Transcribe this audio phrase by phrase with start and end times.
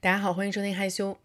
[0.00, 1.18] 大家好，欢迎收听害羞。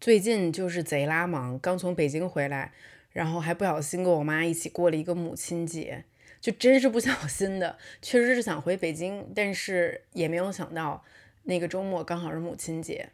[0.00, 2.72] 最近就是贼拉忙，刚从北京回来，
[3.10, 6.04] 然后还不小心跟我妈一起过了一个母亲节，
[6.40, 7.76] 就真是不小心的。
[8.00, 11.04] 确实是想回北京，但是也没有想到
[11.42, 13.08] 那个周末刚好是母亲节，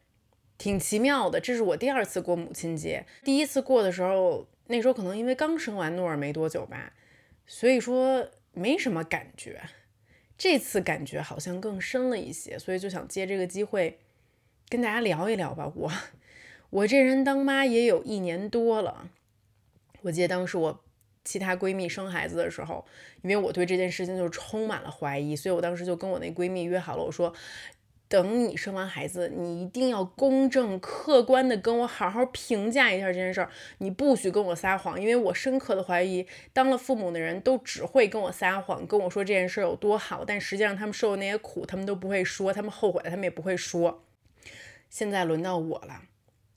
[0.58, 1.40] 挺奇妙的。
[1.40, 6.92] 这是我第二次过母亲节，第一次过的时候，那时候可能因为刚生完诺尔没多久吧，
[7.46, 9.62] 所以说没什么感觉。
[10.36, 13.98] 这次感觉好像更深了一些，所以就想借这个机会。
[14.74, 15.92] 跟大家聊一聊吧，我
[16.70, 19.08] 我这人当妈也有一年多了。
[20.02, 20.80] 我记得当时我
[21.22, 22.84] 其他闺蜜生孩子的时候，
[23.22, 27.32] 因为我对这件事情就充满了怀疑，所以我当时就跟我那闺蜜约好了，我说
[28.08, 44.02] 等你生完孩子，你一定要公正客观的跟我好好评价一下这件事儿，你不许跟我撒谎，因为我深刻的怀疑，当了父母的人都只会跟我撒谎，跟我说这件事儿有多好，但实际上他们受的那些苦，他们都不会说，他们后悔，他们也不会说。
[44.94, 46.02] 现在轮到我了。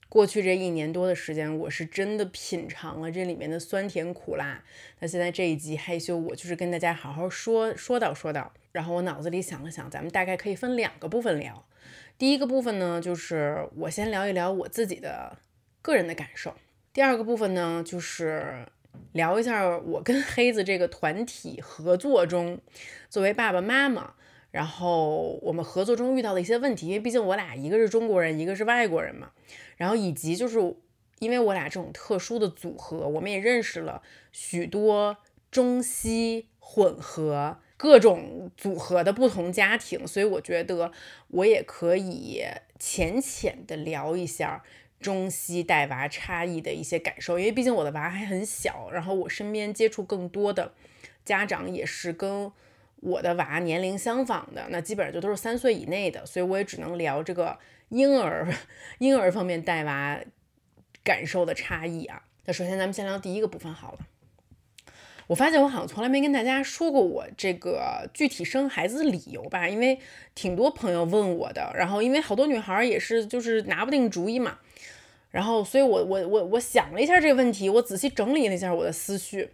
[0.08, 4.62] 过去这一年多的时间，我是真的品尝了这里面的酸甜苦辣。
[5.00, 8.54] 那现在这一集害羞，我就是跟大家好好说说道说道。
[8.70, 11.66] 然后我脑子里想了想，咱们大概可以分两个部分聊。
[12.16, 15.36] 第一个部分呢，就是我先聊一聊我自己的
[15.82, 16.54] 个人的感受。
[16.92, 18.64] 第二个部分呢，就是
[19.14, 22.60] 聊一下我跟 黑子这个团体合作中，
[23.10, 24.14] 作为爸爸妈妈。
[24.50, 29.30] 然后我们合作中遇到的一些问题，因为毕竟我俩一个是中国人，一个是外国人嘛。
[29.76, 30.58] 然后以及就是
[31.18, 35.18] 因为我俩这种特殊的组合，我们也认识了许多
[35.50, 40.92] 中西混合各种组合的不同家庭，所以我觉得
[41.28, 42.42] 我也可以
[42.78, 44.64] 浅浅的聊一下
[44.98, 50.72] 中西带娃差异的一些感受，因为毕竟我的娃还很小，然后我身边接触更多的
[51.24, 52.50] 家长也是跟。
[53.00, 57.58] 我的娃年龄相仿的，那基本上就都是三岁以内的，所以我也只能聊这个
[57.90, 58.46] 婴儿
[58.98, 60.18] 婴儿方面带娃
[61.04, 62.22] 感受的差异啊。
[62.46, 63.98] 那首先咱们先聊第一个部分好了。
[65.26, 70.00] 我发现我好像从来没跟大家说过我这个具体生孩子的理由吧，因为
[70.34, 74.58] 挺多朋友问我的，然后因为好多女孩也是就是拿不定主意嘛，
[75.30, 79.50] 然后所以我我我我想了一下这个问题，我仔细整理了一下我的思绪。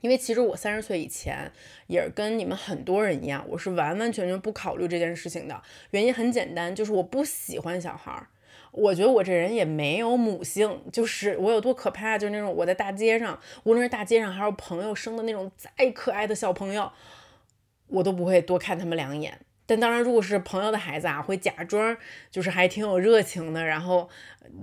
[0.00, 1.50] 因为其实我三十岁以前
[1.86, 5.62] 也是跟你们很多人一样，我是完完全全不考虑这件事情的。
[5.90, 8.28] 原因很简单，就是我不喜欢小孩儿。
[8.70, 16.92] 我觉得我这人也没有母性，就是我有多可怕，就是那种我在大街上，无论是大街上还是朋友生的那种再可爱的小朋友，
[17.88, 19.40] 我都不会多看他们两眼。
[19.68, 21.94] 但当然，如果是朋友的孩子啊，会假装
[22.30, 24.08] 就是还挺有热情的，然后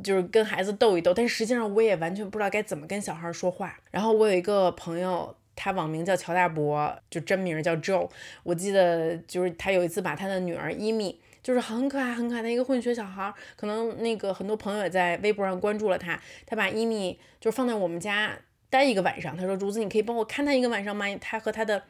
[0.04, 1.14] 就是跟孩子逗一逗。
[1.14, 3.80] 但实际上，我也完全不知道该怎么跟小孩说话。
[3.92, 8.10] 然后我有一个朋友，他网名叫乔大伯，就真名叫 Joe。
[8.42, 16.20] 我记得就是他有一次把他的女儿伊米，就是很可爱很可爱的一个混血小孩，可能那个很多朋友也在微博上关注了他。
[16.48, 18.36] 他把伊米就放在我们家
[18.72, 21.84] 待一个晚上，他说：“竹子，你可以帮我看他一个晚上吗？”他和他的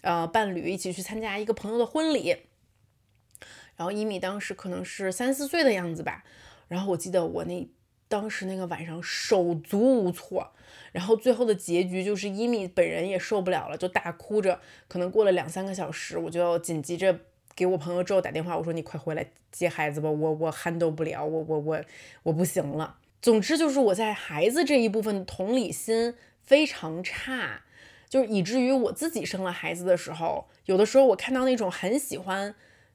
[0.00, 2.34] 呃伴侣一起去参加一个朋友的婚礼。
[3.82, 6.22] 然后伊米当时可能是三四岁的样子吧，
[6.68, 7.68] 然后我记得我那
[8.06, 10.52] 当时那个晚上手足无措，
[10.92, 14.60] 然后最后的结局就是伊米本人也受不了了，就大哭着。
[14.86, 17.18] 可能过了两三个小时，我就要紧急着
[17.56, 21.80] 给我朋友之后打电话，我说你快回来接孩子吧，我我 handle 不了，我我我
[22.22, 22.98] 我不行了。
[23.20, 27.62] 总之就是我在孩子这一部分同理心非常差，
[28.08, 32.54] 就是以至于我自己生了孩子的时候，有的时候我看到那种很喜欢。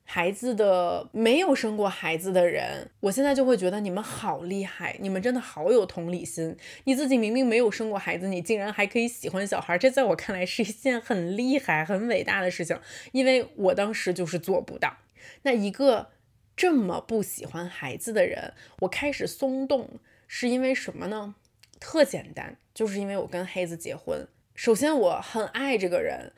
[0.09, 6.55] 孩子的没有生过孩子的人，我现在就会觉得你们好厉害，你们真的好有同理心。
[6.85, 12.79] 你自己明明没有生过孩子，你竟然还可以喜欢小孩，这在我看来是一件很厉害、很伟大的事情。
[13.11, 14.95] 因为我当时就是做不到。
[15.41, 16.07] 那一个
[16.55, 21.35] 这么不喜欢孩子的人，我开始松动，是因为什么呢？
[21.81, 24.25] 特简单，就是因为我跟黑子结婚。
[24.55, 26.31] 首先，我很爱这个人，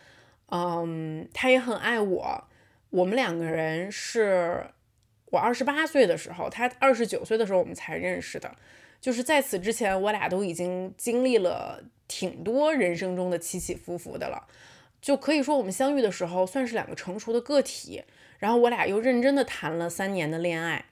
[0.47, 2.48] 嗯，他也很爱我。
[2.89, 4.65] 我们两个人是
[5.25, 8.55] 我二十八岁的时候，他二十九岁的时候我们才认识的。
[8.99, 14.47] 就是在此之前，我俩都已经经历了挺多人生中的起起伏伏的了。
[15.01, 18.03] 就可以说，我们相遇的时候算是两个成熟的个体。
[18.39, 20.85] 然后我俩又认真的谈了三年的恋爱。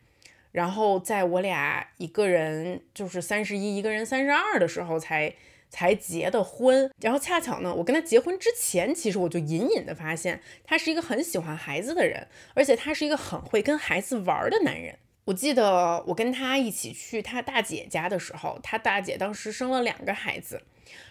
[0.51, 5.29] 然后在我俩一个人就是三十一，一个人三十二的时候才。
[5.29, 5.35] 才
[5.69, 14.97] 才结的婚，然后恰巧呢，我跟他结婚之前，其实我就隐隐的发现他是一个很喜欢孩子的人，而且他是一个很会跟孩子玩的男人。
[15.25, 20.61] 我记得我跟他一起去他大姐家的时候，他大姐当时生了两个孩子，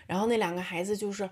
[0.06, 1.28] 然后那两个孩子就是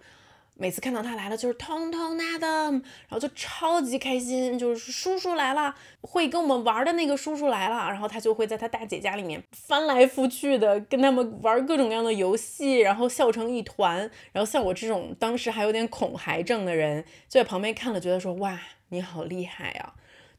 [0.56, 14.08] 每次看到他来了，就是通通 Adam，然后就超级开心，就是叔叔来了，会跟我们玩的那个叔叔来了，然后他就会在他大姐家里面翻来覆去的跟他们玩各种各样的游戏，然后笑成一团。
[14.32, 18.58] 然后像我这种当时还有点恐孩症的人，就在旁边看了，觉得说哇，
[18.90, 19.94] 你好厉害啊！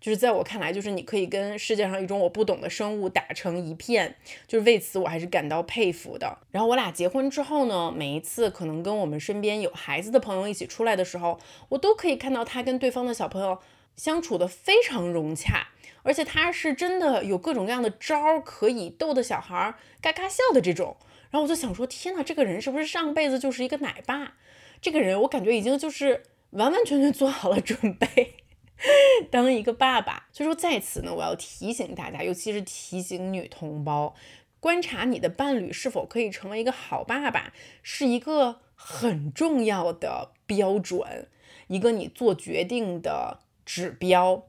[0.06, 4.16] 就是在我看来，就是你可以跟世界上一种我不懂的生物打成一片，
[4.48, 6.38] 就是为此我还是感到佩服的。
[6.52, 13.58] 然后我俩结婚之后呢，每一次可能跟我们身边有孩子的朋友一起出来的时候，我都可以看到他跟对方的小朋友
[13.96, 15.70] 相处的非常融洽，
[16.04, 20.98] 而且他是真的有各种各样的招儿可以逗得小孩嘎嘎笑的这种。
[21.32, 24.34] 然后我就想说，天呐，这个人是不是上辈子就是一个奶爸？
[24.80, 28.36] 这个人我感觉已经就是完完全全做好了准备。
[29.32, 34.16] 当一个爸爸，所以说在此呢，我要提醒大家，尤其是提醒女同胞，
[34.60, 41.28] 观察你的伴侣是否可以成为一个好爸爸，是一个很重要的标准，
[41.68, 44.48] 一个你做决定的指标。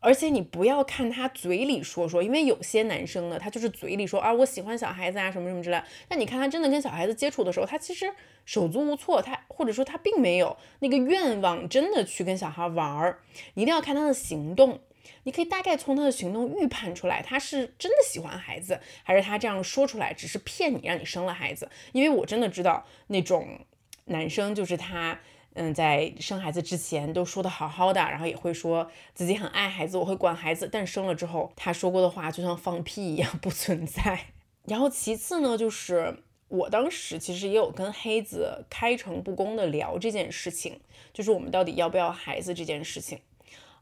[0.00, 5.82] 而且你不要看他嘴里说说，因为有些男生呢，他就是嘴里说啊，我喜欢小孩子啊，什么什么之类。
[6.06, 8.12] 但你看他真的跟小孩子接触的时候，他其实
[8.44, 13.20] 手足无措，他或者说他并没有那个愿望，真的去跟小孩玩儿。
[13.54, 14.78] 一定要看他的行动，
[15.24, 21.68] 你可以大概从他的行动预判出来，他是真的喜欢孩子，还是他这样说出来只是骗你，让你生了孩子。
[21.92, 23.60] 因为我真的知道那种
[24.04, 25.18] 男生，就是他。
[25.58, 30.68] 嗯，在生孩子之前都说的好好的，然后也会说自己很爱孩子，我会管孩子。
[30.70, 34.26] 但生了之后，他说过的话就像放屁一样 不存在。
[34.64, 36.18] 然后其次呢，就是
[36.48, 40.78] 我当时其实也有跟黑子开诚布公的聊这件事情，
[41.14, 43.20] 就是我们到底要不要孩子这件事情。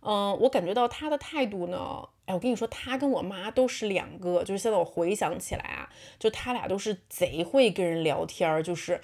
[0.02, 9.00] 嗯，我感觉到他的态度呢，哎，我跟你说，他跟我妈都是两个，就是现在我回想起来啊，就他俩都是贼会跟人聊天儿，就是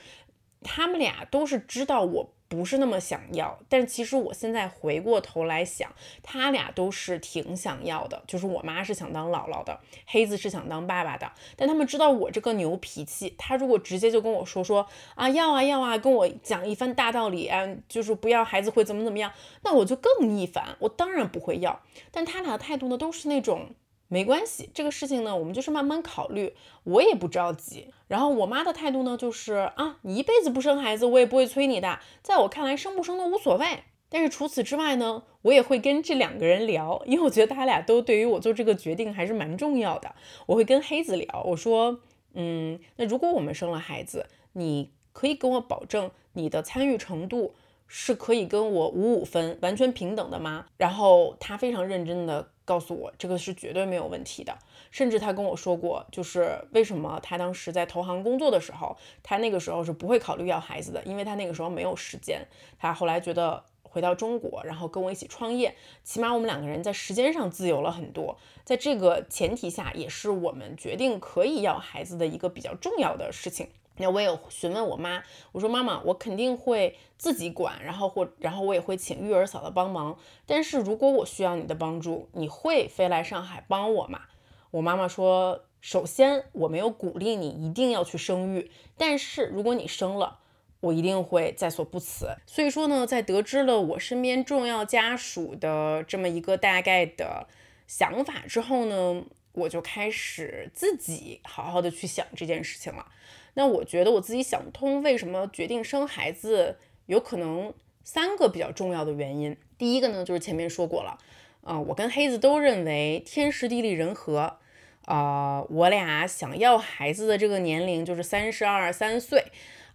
[0.63, 2.33] 他们俩都是知道我。
[2.51, 5.89] 不是那么想要，但其实我现在回过头来想，
[6.21, 8.21] 他俩都是挺想要的。
[8.27, 11.31] 就是我妈是想当姥姥的，黑子是想当爸爸的。
[11.57, 19.33] 但他们知道我这个牛脾气，他如果直接就跟我说说啊要啊要啊，跟我讲一番大道理啊，就是不要孩子会怎么怎么样，
[19.63, 21.81] 那我就更逆反，我当然不会要。
[22.11, 23.69] 但他俩的态度呢，都是那种。
[24.13, 26.53] 没关系，这个事情呢，我们就是慢慢考虑，
[26.83, 27.87] 我也不着急。
[28.09, 32.01] 然后我妈的态度呢，就是啊，你一辈子不生孩子，我也不会催你的。
[32.21, 33.85] 在我看来，生不生都无所谓。
[34.09, 40.13] 但是除此之外呢，我也会跟这两个人聊，因为我觉得他俩都对于我做这个决定还是蛮重要的。
[40.47, 42.01] 我会跟黑子聊，我说，
[42.35, 47.55] 嗯，那如果我们生了孩子，你可以跟我保证你的参与程度
[47.87, 50.67] 是可以跟我五五分，完全平等的吗？
[50.77, 52.51] 然后他非常认真的。
[52.71, 54.57] 告诉我这个是绝对没有问题的，
[54.93, 62.47] 甚至他跟我说过，就是为什么他当时在投行工作的时候，他那个时候是不会考虑要孩子的，因为他那个时候没有时间。
[62.79, 65.75] 他后来觉得回到中国，然后跟我一起创业，
[66.05, 68.39] 起码我们两个人在时间上自由了很多。
[68.65, 73.67] 在这个前提下，也是我们决定可以要孩子的一个比较重要的事情。
[74.01, 80.19] 那我也询问我妈，我说妈妈，我肯定会自己管，然后或然后我也会请育儿嫂的帮忙。
[80.47, 84.23] 但是如果我需要你的帮助，你会飞来上海帮我吗？
[84.71, 90.39] 我妈妈说，首先我没有鼓励你一定要去生育，但是如果你生了，
[90.81, 92.37] 我一定会在所不辞。
[92.47, 97.47] 所以说呢，在得知了我身边重要家属的这么一个大概的
[97.87, 103.07] 想法之后呢，我就开始自己好好的去想这件事情了。
[103.55, 106.77] 那我觉得我自己想不通，为什么决定生孩子，
[107.07, 107.73] 有可能
[108.05, 109.57] 三个比较重要的原因。
[109.77, 111.19] 第一个呢，就是前面说过了，
[111.63, 114.59] 啊，我跟黑子都认为天时地利人和，
[115.07, 119.45] 啊，我俩想要孩子的这个年龄就是三十二三岁，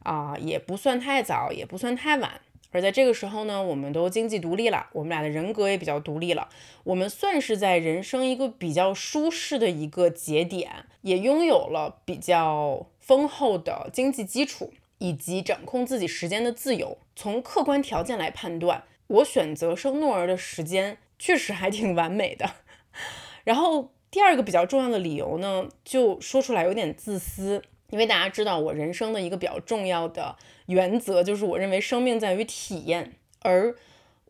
[0.03, 2.41] 啊，也不算太早，也不算太晚。
[2.71, 6.49] 而在这个时候呢，我们都经济独立了，我们俩的人格也比较独立了，
[6.83, 16.97] 我们算是在人生一个比较舒适的一个节点，也拥有了比较丰厚的经济基础，以及掌控自己时间的自由。
[17.15, 22.49] 从客观条件来判断，我选择生诺儿的时间确实还挺完美的。
[23.45, 27.61] 然后第二个比较重要的理由呢，就说出来有点自私。
[27.91, 30.35] 因为大家知道，我人生的一个比较重要的
[30.65, 33.13] 原则就是，我认为生命在于体验。
[33.41, 33.75] 而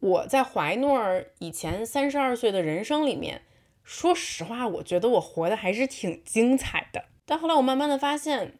[0.01, 3.43] 我在怀诺儿以前三十二岁的人生里面，
[3.85, 7.05] 说实话，我觉得我活的还是挺精彩的。
[7.25, 8.55] 但后来我慢慢的发现，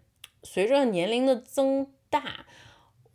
[0.45, 2.45] 随着年龄的增大，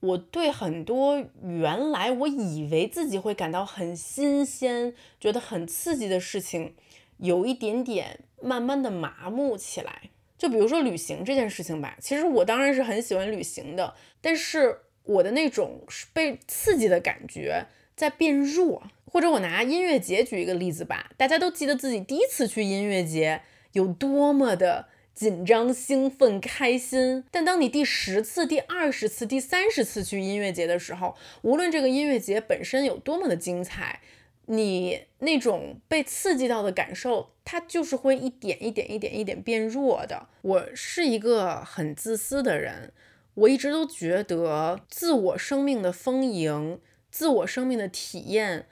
[0.01, 6.75] 我对很多原来我以为自己会感到很新鲜、觉得很刺激的事情，
[7.17, 10.11] 有一点点慢慢的麻木起来。
[10.37, 15.83] 就比如说旅行这件事情吧，其实我当然是很喜欢旅行的，但是我的那种
[16.13, 18.83] 被刺激的感觉在变弱。
[19.13, 27.25] 或者我拿音乐节举一个例子吧，大家都记得自己第一次去音乐节有多么的紧张、兴奋、开心。
[27.31, 34.01] 但当你第十次、第二十次、第三十次去音乐节的时候，无论这个音乐节本身有多么的精彩，
[34.47, 40.29] 你那种被刺激到的感受，它就是会一点一点、一点一点变弱的。
[40.43, 42.93] 我是一个很自私的人，
[43.35, 48.67] 我一直都觉得自我生命的丰盈、自我生命的体验。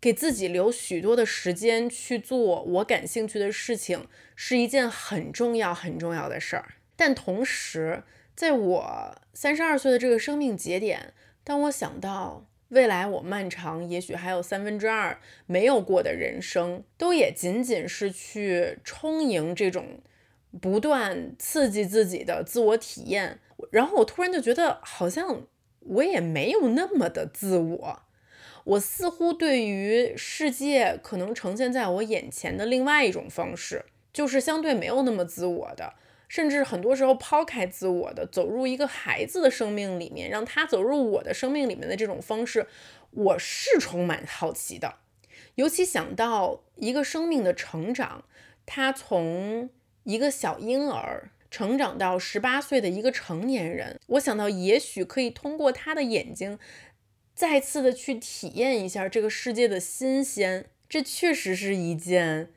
[0.00, 6.74] 给自己留许多的时间去做我感兴趣的事情，是一件很重要很重要的事儿。
[6.94, 20.00] 但同时，在我三十二岁的这个生命节点，当我想到未来我漫长，也许还有三分之二没有过的人生，都也仅仅是去充盈这种
[20.60, 25.46] 不断刺激自己的自我体验，然后我突然就觉得，好像
[25.80, 28.02] 我也没有那么的自我。
[28.66, 35.94] 我似乎对于世界可能呈现在我眼前的另外一种方式，就是相对没有那么自我的，
[36.26, 42.66] 甚至很多时候抛开自我的，走入一个孩子的生命里面，让他走入我的生命里面的这种方式，
[43.12, 44.96] 我是充满好奇的。
[45.54, 48.24] 尤其想到一个生命的成长，
[48.66, 49.70] 他从
[50.02, 56.58] 一个小婴儿成长到十八岁的一个成年人，我想到也许可以通过他的眼睛。
[57.36, 62.48] 再次的去体验一下这个世界的新鲜，这确实是一件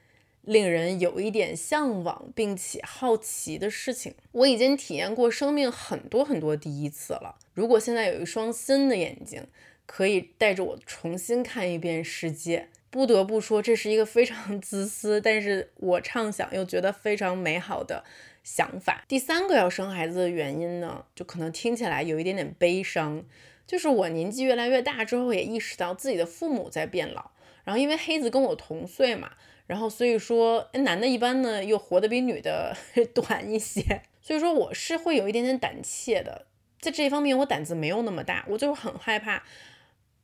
[0.43, 4.15] 令人有一点向往并且好奇的事情。
[4.31, 7.35] 我已经体验过生命很多很多第一次了。
[7.53, 9.45] 如果现在有一双新的眼睛，
[9.85, 18.05] 可以带着我重新看一遍世界，不得不说这是一个非常 自私，但是我畅想又觉得非常美好的
[18.45, 19.03] 想法。
[19.09, 23.25] 第三个要生孩子的原因呢，就可能听起来有一点点悲伤。
[23.69, 27.29] 就是我年纪越来越大之后，也意识到自己的父母在变老。
[27.63, 29.33] 然后因为黑子跟我同岁嘛，
[29.67, 32.75] 然后所以说男的一般呢又活得比女的
[33.13, 36.47] 短一些，所以说我是会有一点点胆怯的。
[36.79, 39.43] 在这一方面，我胆子没有那么大，我就是很害怕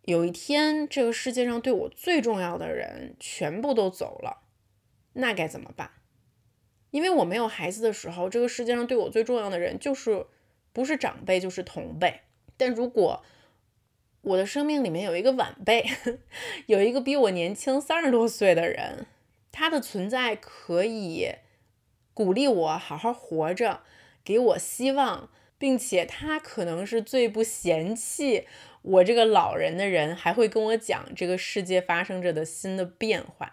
[0.06, 4.42] 有一天这个世界上对我最重要的人全部都走了，
[5.14, 5.92] 那该怎么办？
[6.90, 10.26] 因为我没有孩子的时候，这个世界上对我最重要的人就是
[10.74, 12.22] 不是长辈就是同辈。
[12.58, 13.22] 但如果
[14.26, 15.86] 我的生命里面有一个晚辈，
[16.66, 19.06] 有一个比我年轻三十多岁的人，
[19.52, 21.30] 他的存在可以
[22.14, 23.82] 鼓励我好好活着，
[24.24, 25.30] 给我希望，
[25.60, 28.48] 并且他可能是最不嫌弃
[28.82, 33.52] 我这个老人的人，还会跟我讲这个世界发生着的新的变化。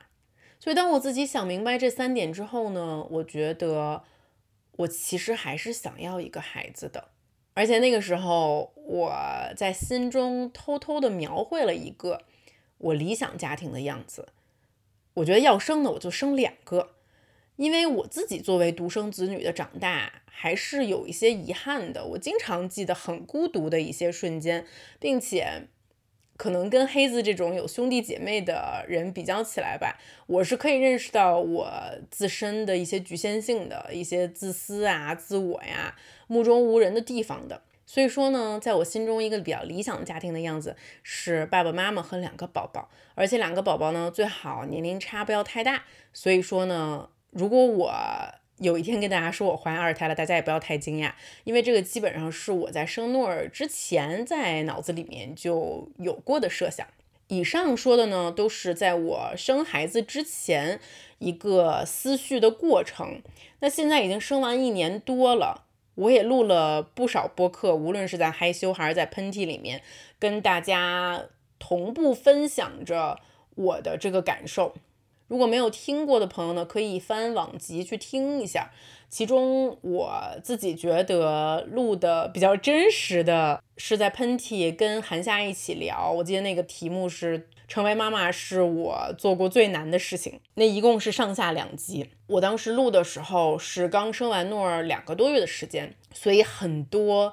[0.58, 4.04] 所以，当我自己想明白这三点之后呢，我觉得
[4.78, 7.11] 我其实还是想要一个孩子的。
[7.54, 9.12] 而且那个时候，我
[9.56, 12.22] 在心中偷偷的描绘了一个
[12.78, 14.28] 我理想家庭的样子。
[15.14, 16.94] 我觉得要生的我就生两个，
[17.56, 22.04] 因为我自己作为独生子女的长大，还是有一些遗憾的。
[22.04, 24.66] 我经常记得很孤独的一些瞬间，
[24.98, 25.68] 并且。
[26.42, 29.96] 可能跟黑子这种有兄弟姐妹的人比较起来吧，
[30.26, 31.72] 我是可以认识到我
[32.10, 35.94] 自身的一些局限性的一些自私啊、自我呀、
[36.26, 37.62] 目中无人的地方的。
[37.86, 45.84] 所以说呢，在我心中一个比较理想的家庭的样子是爸爸妈妈和两个宝宝，而且两个宝宝呢最好年龄差不要太大。
[46.12, 47.94] 所以说呢，如果我
[48.62, 56.86] 有一天跟大家说我怀二胎了，大家也不要太惊讶，因为这个基本上是我在生诺尔之前在脑子里面就有过的设想。
[57.26, 60.78] 以上说的呢，都是在我生孩子之前
[61.18, 63.20] 一个思绪的过程。
[63.58, 65.64] 那现在已经生完一年多了，
[65.96, 69.82] 我也录了不少播客，无论是在害羞还是在喷嚏里面，
[70.20, 71.24] 跟大家
[71.58, 73.18] 同步分享着
[73.56, 74.74] 我的这个感受。
[75.32, 78.70] 如果没有听过的朋友呢，可以翻往集去听一下。
[79.08, 80.12] 其中我
[80.44, 90.38] 自己觉得录的比较真实的是在喷嚏跟韩夏一起聊，我记得那个题目是“成为妈妈是我做过最难的事情”。
[90.56, 92.10] 那一共是上下两集。
[92.26, 97.32] 我当时录的时候是刚生完诺儿两个多月的时间，所以很多。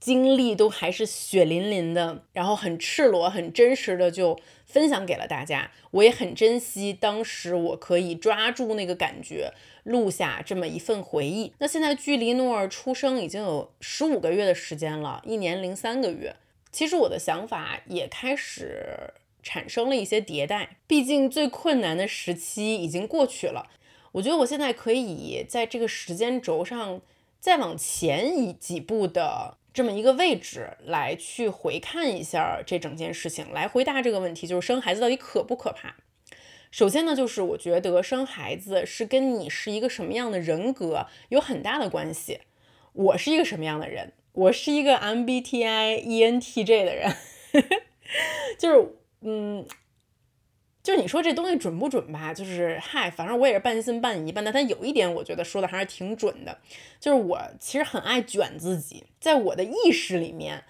[0.00, 5.72] 经历都还是血淋淋的，然后很赤裸、很真实的就分享给了大家。
[5.90, 11.52] 我也很珍惜当时我可以抓住那个感觉，录下这么一份回忆。
[11.58, 16.36] 那现在距离诺儿出生已经有十五个月的时间了，一年零三个月。
[16.70, 23.68] 其实我的想法也开始产生了一些迭代，毕竟最困难的时期已经过去了。
[24.12, 27.00] 我觉得我现在可以在这个时间轴上。
[27.40, 35.94] 再往前一几步的这么一个位置来去回看一下这整件事情，来回答这个问题，就是生孩子到底可不可怕？
[36.70, 42.40] 首先呢，就是我觉得生孩子是跟你是一个什么样的人格有很大的关系。
[42.92, 44.12] 我是一个什么样的人？
[44.32, 47.14] 我是一个 MBTI ENTJ 的人，
[48.58, 49.66] 就是嗯。
[50.88, 52.32] 就是你说这东西准不准吧？
[52.32, 54.40] 就是嗨，反正我也是半信半疑吧。
[54.42, 56.56] 但他有一点，我觉得说的还是挺准的。
[56.98, 60.64] 就是我其实很爱卷自己，在我的意识里面，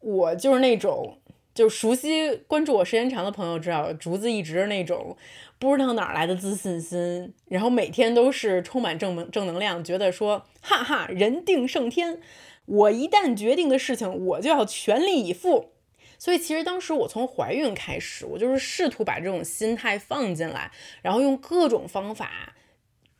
[0.00, 1.18] 我就是那种，
[1.54, 5.16] 就是熟悉关注我时间长的朋友知道，竹子一直那种
[5.60, 12.20] 不知道哪来的自信心，然后每天都是充满正能正能量，觉得说哈哈，人定胜天，
[12.66, 15.73] 我一旦决定的事情，我就要全力以赴。
[16.18, 20.70] 所以其实当时我从怀孕开始，我就是试图把这种心态放进来，
[21.02, 22.54] 然后用各种方法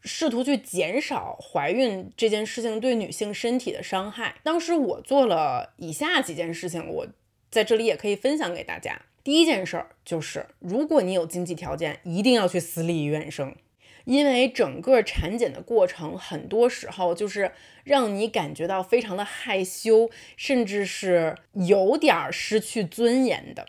[0.03, 4.37] 试图去减少怀孕这件事情对女性身体的伤害。
[4.43, 7.07] 当时我做了以下几件事情，我
[7.51, 9.01] 在这里也可以分享给大家。
[9.23, 13.55] 第一件事儿就是，如果你有经济条件，一定要去私立医院生。
[14.05, 17.53] 因为整个产检的过程，很多时候就是
[17.85, 23.67] 让你感觉到非常的害羞，甚至是有点失去尊严的。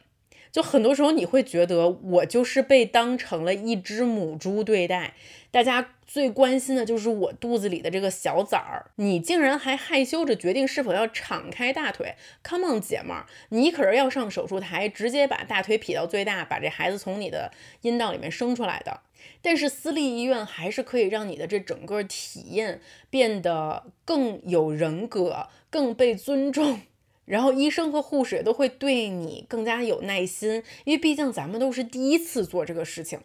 [0.51, 5.13] 就很多时候你会觉得，我就是被当成了一只母猪对待。
[5.55, 18.99] 大家最关心的就是我肚子里的这个小崽儿，你竟然还害羞着决定是否要敞开大腿？Come on，姐们儿，你可是要上手术台，直接把大腿劈到最大，把这孩子从你的阴道里面生出来的。
[19.41, 26.81] 但是私立医院还是可以让你的这整个体验变得更有人格、更被尊重，
[27.23, 33.21] 然后医生和护士也都会对你更加有耐心，因为毕竟咱们都是第一次做这个事情，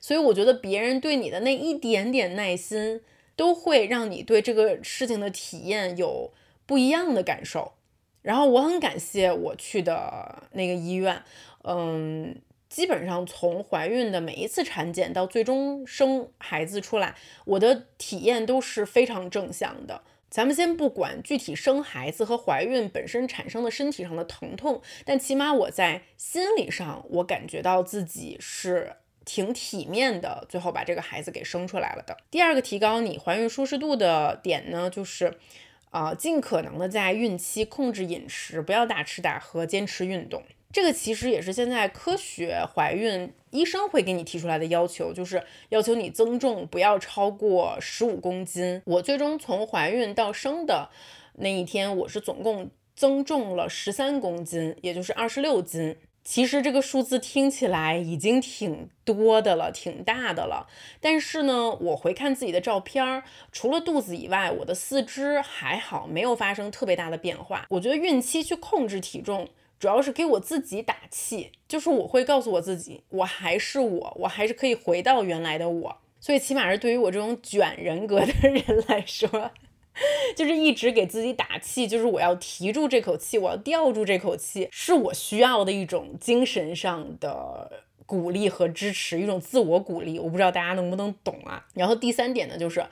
[0.00, 3.00] 所以我觉得别人对你的那一点点耐心，
[3.36, 6.32] 都会让你对这个事情的体验有
[6.66, 7.72] 不一样的感受。
[8.22, 11.22] 然后我很感谢我去的那个医院，
[11.64, 12.36] 嗯。
[12.72, 20.00] 基本上从怀孕的每一次产检到最终生孩子出来，我的体验都是非常正向的。
[20.30, 32.16] 咱们先不管具体生孩子和怀孕本身产生的身体上的疼痛，但起码我在心理上，我感觉到自己是挺体面的，最后把这个孩子给生出来了的。
[32.30, 35.38] 第二个提高你怀孕舒适度的点呢，就是
[35.90, 40.42] 啊，尽可能的在孕期控制饮食，不要大吃大喝，坚持运动。
[40.72, 48.80] 这个其实也是现在科学怀孕医生会给你提出来的要求，就是要求你增重不要超过十五公斤。
[48.86, 50.88] 我最终从怀孕到生的
[51.34, 55.94] 那一天，我是总共增重了十三公斤，也就是二十六斤。
[56.24, 60.68] 其实这个数字听起来已经挺多的了，挺大的了。
[61.00, 67.66] 但是呢，我回看自己的照片儿，除了肚子以外，我的四肢还好，没有发生特别大的变化。
[67.70, 69.48] 我觉得孕期去控制体重。
[69.80, 75.96] 主要是给我自己打气，就是我会告诉我自己，我还是我，我还是可以回到原来的我。
[76.20, 79.50] 所以起码是对于我这种卷人格的人来说，
[80.36, 90.18] 就是一直给自己打气，就是我要提住这口气，我要吊住这口气，是我需要的一种精神上的鼓励和支持，一种自我鼓励。
[90.18, 91.66] 我不知道大家能不能懂啊。
[91.74, 92.84] 然后第三点呢，就是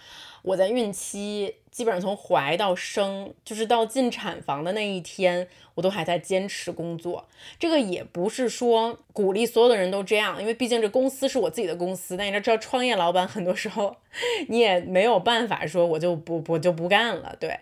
[0.43, 1.55] 我在孕期。
[1.71, 7.25] 基本上从怀到生，就是到进产房的那一天，我都还在坚持工作。
[7.61, 12.17] 这个也不是说鼓励所有的人都这样，因为毕竟这公司是我自己的公司。
[12.17, 13.95] 但你知道，创业老板很多时候
[14.49, 17.61] 你也没有办法说我就不我就不干了，对。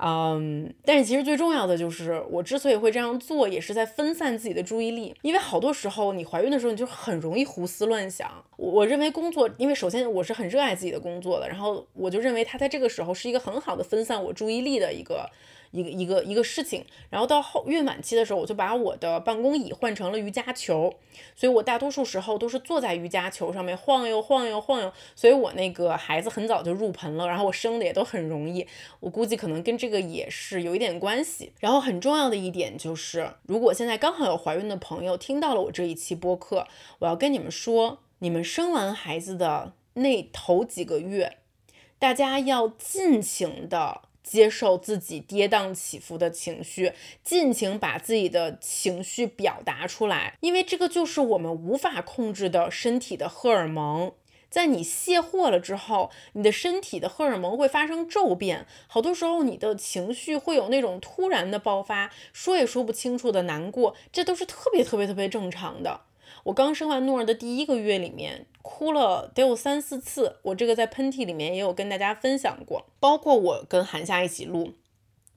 [0.00, 5.14] 嗯，但是其实最重要的就是，我之所以会这样做，也是在分散自己的注意力。
[5.22, 8.30] 因为好多时候，你怀孕的时候，你就很容易胡思乱想。
[8.56, 15.28] 我认为工作，因为首先我是很热爱自己的工作的，然后我就认为它在这个时候是一个很好的分散我注意力的一个。
[15.70, 20.94] 一个一个一个事情，然后到后孕晚期的时候，我就把我的办公椅换成了瑜伽球，
[21.36, 28.66] 所以我大多数时候都是坐在瑜伽球上面晃悠晃悠晃悠，所以我那个孩子很早就入盆了，然后我生的也都很容易，
[29.00, 31.52] 我估计可能跟这个也是有一点关系。
[31.60, 36.66] 然后很重要的一点就是，如果现在刚好有怀孕的朋友听到了我这一期播客，
[37.00, 41.36] 我要跟你们说，你们生完孩子的那头几个月，
[41.98, 44.02] 大家要尽情的。
[44.28, 46.92] 接受自己跌宕起伏的情绪，
[47.24, 54.12] 尽情把自己的情绪表达出来，因为这个就是我们无法控制的身体的荷尔蒙。
[54.50, 66.02] 在你卸货了之后，你的身体的荷尔蒙会发生骤变，好多时候你的情绪会有那种突然的爆发，说也说不清楚的难过，这都是特别特别特别正常的。
[66.48, 70.36] 我刚生完诺儿的第一个月里面，哭了得有三四次。
[70.42, 74.72] 我这个在喷嚏里面也有跟大家分享过，包括我跟韩夏一起录，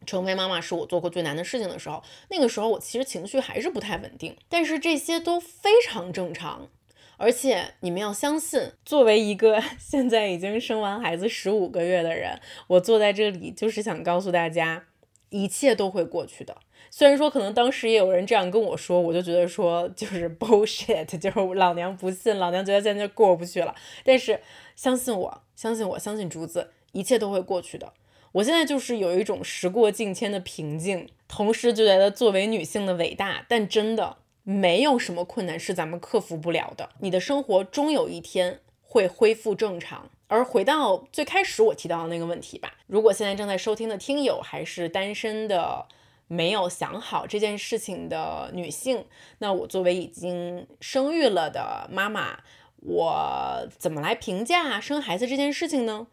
[0.05, 6.69] 成为妈妈是我做过最难的事情的时候，那个时候我其实情绪还是不太稳定，但是这些都非常正常。
[7.17, 14.85] 而且你们要相信，作为一个 现在已经生完孩子十五个月的人，我坐在这里就是想告诉大家，
[15.29, 16.55] 一切都会过去的。
[16.93, 23.73] 虽然说可能当时也有人这样跟我说，我就觉得说就是 bullshit，就是老娘不信，老娘觉得现在过不去了。
[24.03, 24.41] 但是
[24.75, 27.93] 相信我，相信我，相信竹子，一切都会过去的。
[28.33, 33.45] 我现在就是有一种时过境迁的平静，同时就觉得作为女性的伟大。
[33.47, 36.89] 但真的没有什么困难是咱们克服不了的。
[36.99, 40.09] 你的生活终有一天会恢复正常。
[40.27, 45.85] 而回到最开始我提到的那个问题吧，如果现在正在收听的听友还是单身的，
[46.31, 49.05] 没有想好这件事情的女性，
[49.39, 52.39] 那我作为已经生育了的妈妈，
[52.77, 56.07] 我怎么来评价生孩子这件事情呢？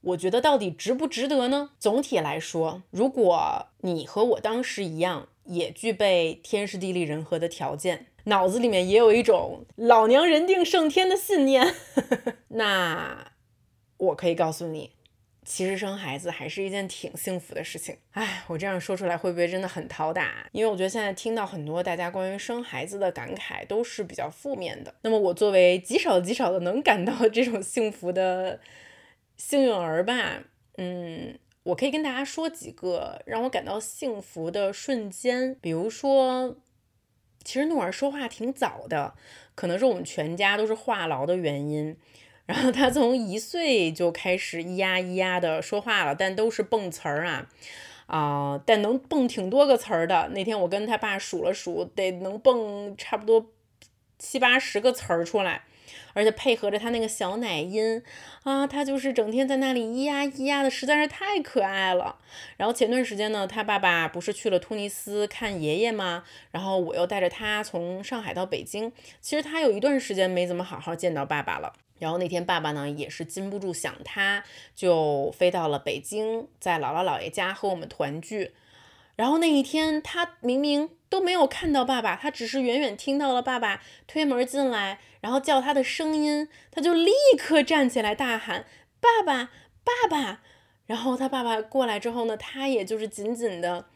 [0.00, 1.70] 我觉得到底值不值得呢？
[1.80, 11.74] 总体来说，如果你和我当时一样，也具备天时地利人和的条件，脑子里面也有一种老娘人定胜天的信念，
[12.50, 13.32] 那
[13.96, 14.92] 我可以告诉你，
[15.44, 17.96] 其实生孩子还是一件挺幸福的事情。
[18.12, 20.48] 哎，我这样说出来会不会真的很讨打？
[20.52, 24.94] 因为我觉得现在听到很多大家关于生孩子的感慨都是比较负面的。
[25.02, 28.60] 那么我作为极少极少的能感到这种幸福的。
[29.36, 30.44] 幸运儿吧，
[30.76, 35.56] 嗯，我可以跟大家说几个让我感到幸福的瞬间。
[35.60, 36.56] 比如说，
[37.42, 39.14] 其实诺儿说话挺早的，
[39.56, 41.96] 可能是我们全家都是话痨的原因。
[42.46, 47.46] 然后他从一岁就开始咿呀咿呀的说话了，但都是蹦词儿啊，
[48.06, 50.28] 啊，但能蹦挺多个词儿的。
[50.34, 53.46] 那天我跟他爸数了数，得能蹦差不多
[54.18, 55.62] 七八十个词儿出来。
[56.12, 58.00] 而且配合着他那个小奶音
[58.44, 62.18] 啊，他就是整天在那里咿呀咿呀的，实在是太可爱了。
[62.56, 66.22] 然后前段时间呢，他爸爸不是去了突尼斯看爷爷吗？
[66.52, 71.72] 然后我又带着他从上海到北京，其实他有一段时间没怎么好好见到爸爸了。
[71.98, 78.52] 然后那天爸爸呢也是禁不住想他，就飞到了北京，在姥姥姥爷家和我们团聚。
[79.16, 80.90] 然后那一天他明明。
[81.10, 88.64] 都没有看到爸爸，他只是远远听到了爸爸推门进来，然后叫他的声音，他就立刻站起来大喊
[88.98, 89.50] ：“爸爸，
[89.84, 90.42] 爸爸！”
[90.86, 93.86] 然后他爸爸过来之后呢，他也就是紧紧的，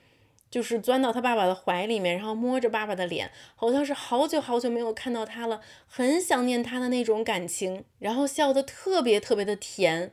[0.50, 10.12] 就是钻到他爸爸的怀里面，然后摸着爸爸的脸，好像是好久好久没有看到他了，很想念他的那种感情，然后笑得特别特别的甜。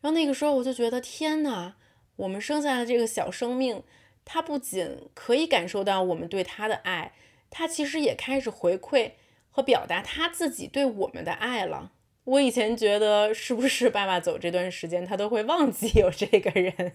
[0.00, 1.74] 然后那个时候我就觉得，天呐，
[2.16, 3.82] 我们生下的这个小生命。
[4.28, 7.12] 他不仅可以感受到我们对他的爱，
[7.48, 9.12] 他其实也开始回馈
[9.52, 11.92] 和表达他自己对我们的爱了。
[12.24, 16.92] 我以前觉得是不是爸爸走这段时间，他都会忘记有这个人。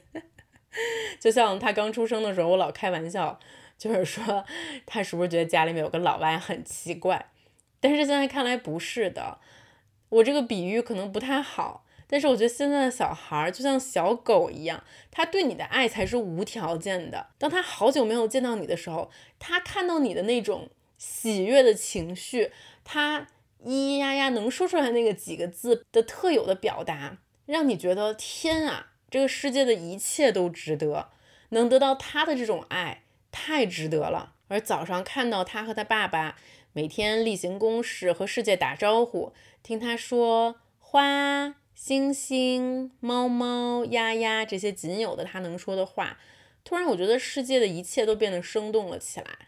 [1.20, 3.40] 就像他刚出生的时候，我老开玩笑，
[3.78, 4.46] 就是说
[4.86, 7.28] 他是不是觉得家里面有个老外很奇怪？
[7.80, 9.40] 但是现在看来不是的，
[10.10, 11.86] 我这个比喻可能不太好。
[12.08, 17.28] 但是我觉得现在的小孩儿就像小狗一样，他对你的爱才是无条件的。
[17.38, 22.52] 当他好久没有见到你的时候，他看到你的那种喜悦的情绪，
[22.84, 23.22] 他
[23.64, 31.10] 咿咿呀呀能说出来那个几个字的特有的表达，让你觉得天啊，这个世界的一切都值得，
[31.50, 34.34] 能得到他的这种爱太值得了。
[34.48, 36.38] 而早上看到他和他爸爸
[36.74, 41.58] 每天例行公事和世界打招呼，听他说花。
[41.74, 46.20] 星星、猫猫、鸭鸭这些仅有的他能说的话，
[46.64, 49.48] 突然我觉得世界的一切都变得生动了起来。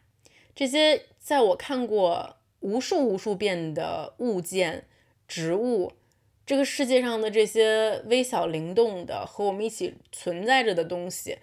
[0.55, 4.87] 这些在我看过无数无数遍的物件、
[5.27, 5.93] 植物，
[6.45, 11.37] 这个世界上的这些微小灵动的和我们一起存在着的东西，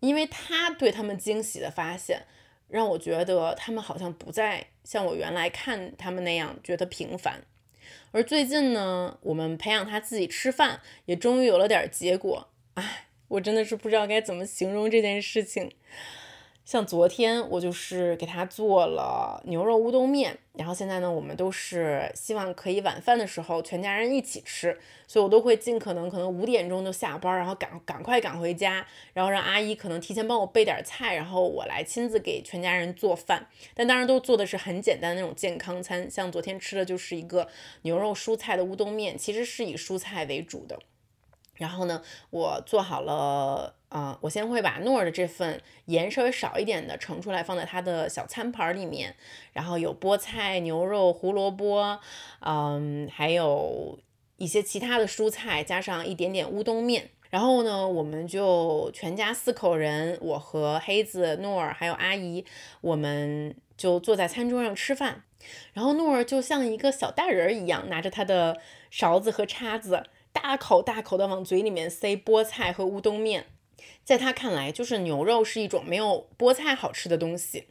[0.00, 2.26] 因为他对他们惊喜的发现，
[2.68, 7.42] 让我觉得他们好像不再像我原来看他们那样觉得平凡。
[8.12, 12.48] 而最近呢，我们培养他自己吃饭，也终于有了点结果。
[12.74, 15.72] 唉，我真的是不知道该怎么形容这件事情。
[16.64, 33.48] 像昨天我就是给他做了牛肉乌冬面，然后现在呢，我们都是希望可以晚饭的时候全家人一起吃，所以我都会尽可能可能五点钟就下班，然后赶赶快赶回家，然后让阿姨可能提前帮我备点菜，然后我来亲自给全家人做饭。
[33.74, 37.48] 但当然都做的是很简单那种健康餐，像昨天吃的就是一个
[37.82, 40.78] 牛肉蔬菜的乌冬面，其实是以蔬菜为主的。
[41.54, 43.74] 然后呢，我做好了。
[43.90, 49.14] 啊，我先会把诺儿的这份盐稍微少一点的盛出来，放在他的小餐盘里面。
[49.52, 51.98] 然后有菠菜、牛肉、胡萝卜，
[52.40, 53.98] 嗯，还有
[54.36, 57.10] 一些其他的蔬菜，加上一点点乌冬面。
[57.30, 62.44] 然后呢，我们就全家四口人，我和黑子、诺尔还有阿姨，
[62.80, 65.24] 我们就坐在餐桌上吃饭。
[65.72, 73.46] 然后诺尔就像一个小大人一样，拿着他的勺子和叉子，大口大口的往嘴里面塞菠菜和乌冬面。
[74.04, 77.66] 在他看来，就是牛肉是一种没有菠菜好吃的东西。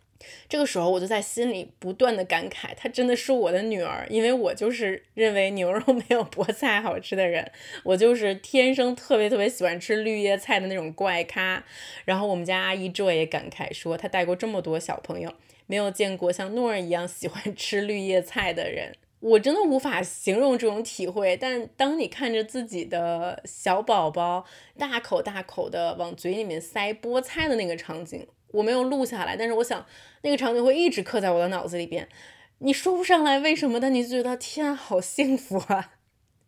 [0.49, 7.49] 这个时候，我就在心里不断的感慨，她真的是我的女儿，因为我就是认为牛肉没有菠菜好吃的人，
[7.83, 11.63] 我就是天生特别特别喜欢吃绿叶菜的那种怪咖。
[12.03, 15.33] 然后我们家阿姨 Joy 也感慨说，她带过这么多小朋友，
[15.67, 18.97] 没有见过像诺儿一样喜欢吃绿叶菜的人。
[19.19, 24.45] 我真的无法形容这种体会，但当你看着自己的小宝宝
[24.77, 28.27] 大口大口的往嘴里面塞菠菜的那个场景。
[28.51, 29.85] 我没有录下来，但是我想
[30.23, 32.07] 那个场景会一直刻在我的脑子里边。
[32.59, 35.93] 你说不上来为什么，但你就觉得天好幸福啊！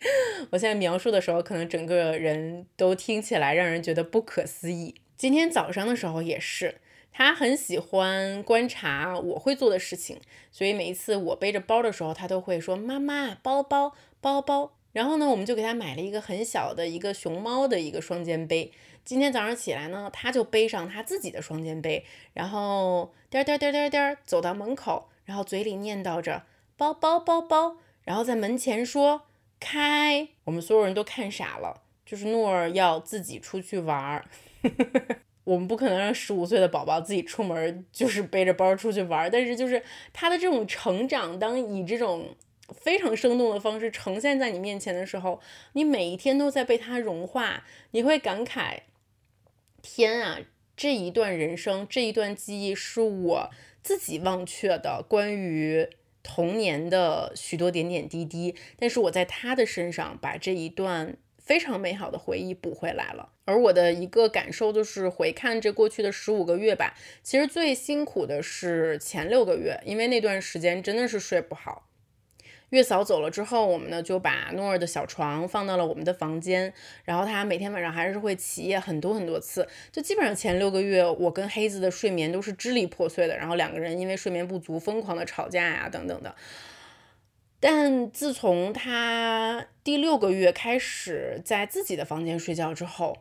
[0.49, 4.95] 我现在描述的时候，可能整个人都听起来让人觉得不可思议。
[5.15, 10.19] 今天早上的时候也是，他很喜欢观察我会做的事情，
[10.51, 14.73] 所以每一次我背着包的时候，他都会说妈妈包包包包。
[14.93, 18.73] 然后呢，我们就给他买了一个很小的一个熊猫的一个双肩背。
[19.05, 26.43] 今天早上起来呢，他就背上他自己的双肩背，然后颠颠颠颠颠走到门口，然后嘴里念叨着
[26.75, 29.23] 包包包包，然后在门前说
[29.61, 30.27] 开。
[30.43, 34.25] 我们所有人都看傻了，就是诺儿要自己出去玩儿，
[35.43, 39.81] 我们不可能让十五岁的宝宝自己出门就是背着包出去玩儿，但是就是
[40.13, 42.35] 他的这种成长，当以这种
[42.69, 45.41] 非常生动的方式呈现在你面前的时候，
[45.73, 48.81] 你每一天都在被他融化，你会感慨。
[49.81, 50.39] 天啊，
[50.77, 53.49] 这一段人生，这一段记忆是我
[53.81, 55.89] 自己忘却的，关于
[56.21, 58.55] 童年的许多点点滴滴。
[58.77, 61.17] 但是我在他的身上把这一段
[61.51, 63.27] 非常美好的回忆补回来了。
[63.43, 71.89] 而我的一个感受就是，回看这过去的十五个月吧，其实最辛苦的是前六个月，因为那段时间真的是睡不好。
[72.69, 86.33] 月嫂走了之后，我们呢就把诺尔的小床放到了我们的房间，然后他每天晚上还是会起夜很多很多次，就基本上前六个月，我跟黑子的睡眠都是支离破碎的，然后两个人因为睡眠不足疯狂的吵架呀等等的。
[87.61, 93.19] 但自从他第六个月开始在自己的房间睡觉之后，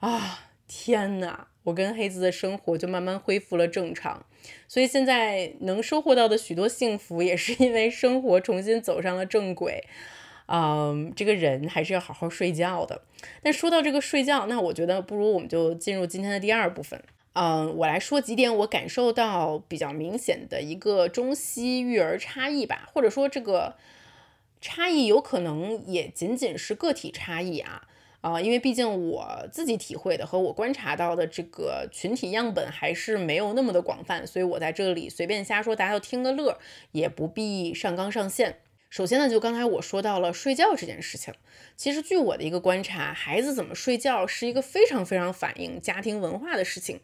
[0.00, 1.46] 啊天呐！
[1.62, 4.26] 我跟黑子的生活就慢慢恢复了正常，
[4.68, 9.84] 所以现在能收获到的许多幸福，也是因为生活重新走上了正轨。
[10.46, 13.02] 嗯，这个人还是要好好睡觉的。
[13.42, 17.02] 但说到这个睡觉，那我觉得不如我们就进入今天的第二部分。
[17.38, 23.76] 嗯，我来说几点我感受到比较明显的一个中西育儿差异吧，或者说这个
[24.62, 27.86] 差异有可能也仅仅是个体差异啊。
[28.22, 36.58] 啊，因为毕竟我自己体会的和我观察到的这个群体样本还是没有那么的广泛，所以我在这里随便瞎说，大家就听个乐，
[36.92, 38.60] 也不必上纲上线。
[38.88, 41.34] 首先呢，就刚才我说到了睡觉这件事情，
[41.76, 46.98] 其实据我的一个观察，孩子怎么睡觉是一个非常非常反映家庭文化的事情。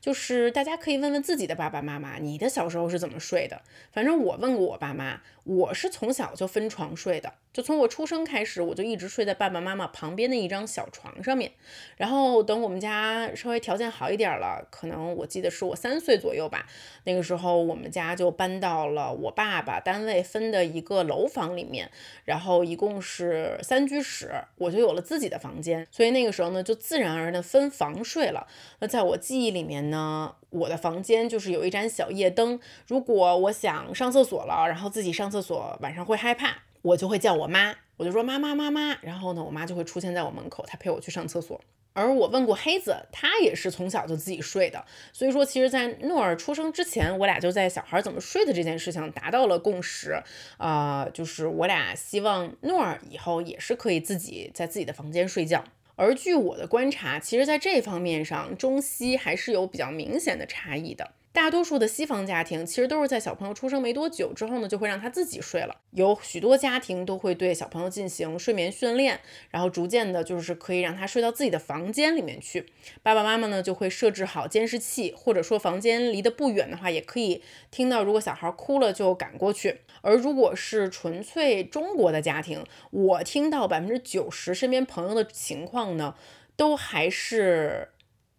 [0.00, 3.62] 就是大家可以问问自己的爸爸妈妈，你的小时候是怎么睡的？
[3.92, 11.52] 反正我问过我爸妈，我是从小就分床睡的，就从我出生开始，我就一直睡在爸爸妈妈旁边的一张小床上面。
[11.96, 16.66] 然后等我们家稍微条件好一点了，可能我记得是我三岁左右吧，
[17.04, 21.90] 那个时候我们家就搬到了我爸爸单位分的一个楼房里面，
[22.26, 25.86] 然后一共是三居室，我就有了自己的房间。
[25.90, 28.46] 所以那个时候呢，就自然而然的分房睡了。
[28.80, 29.53] 那在我记忆。
[29.54, 32.60] 里面呢，我的房间就是有一盏小夜灯。
[32.86, 41.60] 如果我想上厕所了，然后自己上厕所晚上会害怕，我就会叫我妈，我就说妈妈妈妈，然后呢，我妈就会出现在我门口，她陪我去上厕所。
[41.96, 44.84] 而我问过黑子，他也是从小就自己睡的。
[45.12, 50.20] 所以说，其实，在诺尔出生之前，我俩就在小孩怎么睡的这件事情达到了共识。
[50.56, 55.62] 啊，就是我俩希望诺尔以后也是可以自己在自己的房间睡觉。
[55.96, 61.12] 而据我的观察，其实在这方面上，中西还是有比较明显的差异的。
[61.34, 65.74] 大多数的西方家庭其实都是在小朋友出生没多久之后呢，就会让他自己睡了。
[65.90, 69.18] 有许多家庭都会对小朋友进行睡眠训练，
[69.50, 72.66] 然后逐渐的就是可以让他睡到自己的房间里面去。
[73.02, 77.42] 爸爸妈妈呢就会设置好监视器，或者说房间离得不远的话，也可以
[77.72, 79.80] 听到如果小孩哭了就赶过去。
[80.02, 86.14] 而如果是纯粹中国的家庭，我听到百分之九十身边朋友的情况呢，
[86.54, 87.88] 都还是。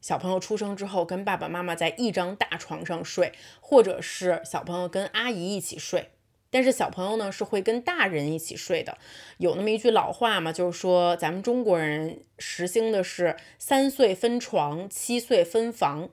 [0.06, 6.12] 小朋友出生之后，跟爸爸妈妈在一张大床上睡，或者是小朋友跟阿姨一起睡。
[6.52, 9.00] 但是小朋友呢是会跟大人一起睡的。
[9.39, 16.12] 有那么一句老话嘛，就是说咱们中国人实行的是三岁分床，七岁分房。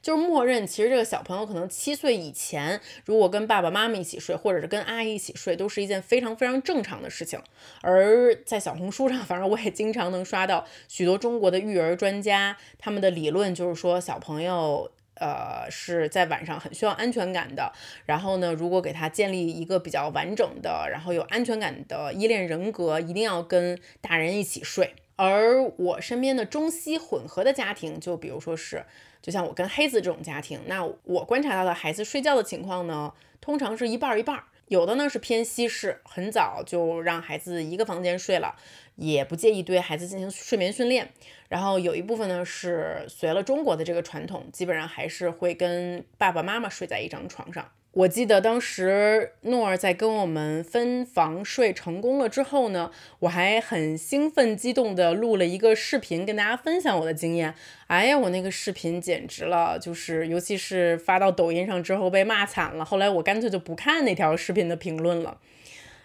[0.00, 7.40] 就是默认，其实这个小朋友可能七岁以前，如果跟爸爸妈妈一起睡，或者是跟阿姨一起睡，都是一件非常非常正常的事情。
[7.80, 17.72] 而在小红书上，反正我也经常能刷到许多中国的育儿专家，他们的理论就是说，小朋友呃是在晚上很需要安全感的。
[18.06, 24.94] 然后呢，如果给他建立一个比较完整的，然后有安全感的依恋人格，一定要跟大人一起睡。
[25.16, 28.84] 而我身边的中西混合的家庭，就比如说是。
[29.22, 38.56] 就像我跟黑子这种家庭，那我观察到的孩子睡觉的情况呢，通常是一半儿一半儿，有的呢是偏西式，很早就让孩子一个房间睡了，
[38.96, 41.12] 也不介意对孩子进行睡眠训练。
[41.48, 47.70] 然后有一部分呢是随了中国的这个传统，基本上还是会跟爸爸妈妈睡在一张床上。
[47.92, 57.54] 我记得当时诺儿在跟我们分房睡成功了之后呢，我还很兴奋激动的录了一个视频跟大家分享我的经验。
[57.88, 62.82] 哎呀，我那个视频简直了，就是尤其是发到抖音上之后被骂惨了。
[62.82, 65.38] 后来我干脆就不看那条视频的评论了。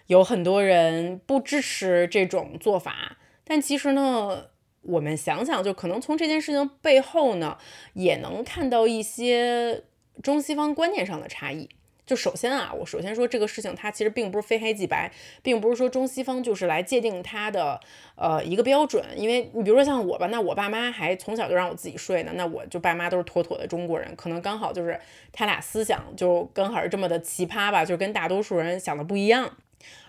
[0.08, 4.48] 有很多人不支持这种做法，但其实呢，
[4.82, 7.56] 我们想想，就可能从这件事情背后呢，
[7.94, 9.84] 也能看到一些
[10.22, 11.70] 中西方观念上的差异。
[12.08, 17.78] 就首先啊，我首先说这个事情，它其实并不是非黑即白，并不是说中西方就是来界定它的
[18.16, 19.04] 呃一个标准。
[19.14, 24.98] 因为你比如说像我吧，那我爸妈还从小就让我自己睡呢，那我就爸妈都是妥妥的中国人，可能刚好就是
[25.32, 29.54] 他俩思想就刚好是这么的奇葩吧，就跟大多数人想的不一样。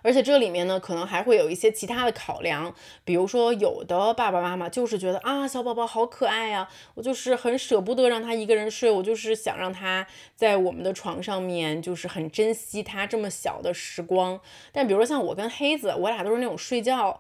[0.02, 14.40] 而且这里面呢，可能还会有一些其他的考量，比如说有的爸爸妈妈就是觉得啊，小宝宝好可爱呀，我就是很舍不得让他一个人睡，我就是想让他在我们的床上面，就是很珍惜他这么小的时光。
[14.72, 17.20] 但比如说像我跟黑子，我俩都是那种睡觉。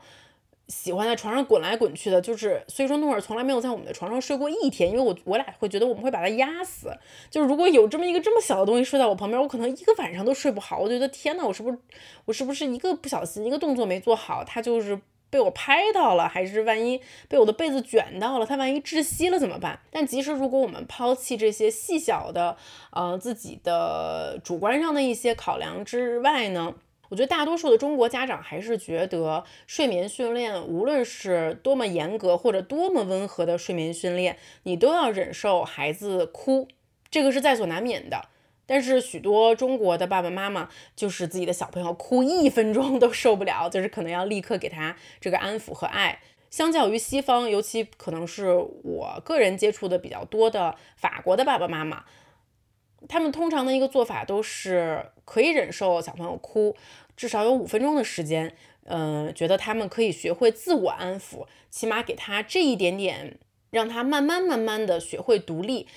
[0.69, 6.95] 喜欢在床上滚来滚去的，就是所以说诺尔从来没有在我们的床上睡过一天，因为我我俩会觉得我们会把他压死。
[7.29, 10.77] 就是如果有这么一个这么小的东西睡在我旁边，我可能一个晚上都睡不好。
[10.77, 11.77] 我觉得天呐，我是不是
[12.25, 15.01] 我是不是一个不小心一个动作没做好，他就是
[15.31, 19.79] 被我拍到了，还是万一被我的被子卷到了，他万一窒息了怎么办？
[19.89, 22.55] 但其实如果我们抛弃这些细小的
[22.91, 26.75] 呃自己的主观上的一些考量之外呢？
[27.09, 36.67] 我觉得大多数的中国家长还是觉得睡眠训练，无论是多么严格或者多么温和的睡眠训练，你都要忍受孩子哭，
[37.09, 38.29] 这个是在所难免的。
[38.67, 46.19] 但是许多中国的爸爸妈妈就是自己的小朋友哭一分钟都受不了，就是可能要立刻给他这个安抚和爱。
[46.51, 52.05] 相较于西方，尤其可能是我个人接触的比较多的法国的爸爸妈妈。
[53.07, 56.75] 他们通常的一个做法都是可以忍受小朋友哭，
[57.15, 58.53] 至少有五分钟的时间，
[58.85, 63.37] 嗯，觉得他们可以学会自我安抚，起码给他这一点点，
[63.71, 65.87] 让他慢慢慢慢的学会独立，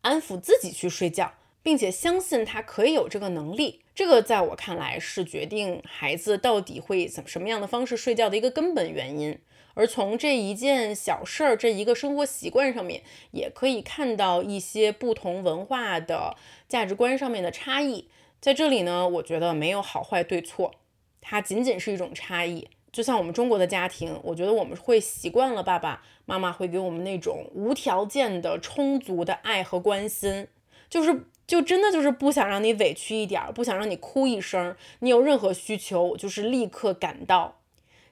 [0.00, 3.80] 安抚自己去睡觉，并且相信他可以有这个能力。
[3.94, 9.38] 这个在我看来是决定孩子到底会怎什么样的方式睡觉的一个根本原因。
[9.74, 16.36] 而从这一件小事儿，这一个生活习惯上面，也可以看到一些不同文化的
[16.68, 18.08] 价值观上面的差异。
[18.40, 20.74] 在这里呢，我觉得没有好坏对错，
[21.20, 22.68] 它仅仅是一种差异。
[22.90, 30.48] 就像我们中国的家庭，我觉得我们会习惯了爸爸妈妈会给我们那种无条件的充足的爱和关心，
[30.90, 37.61] 就是就真的就是不想让你委屈一点儿，不想让你哭一声，你有任何需求，就是立刻赶到。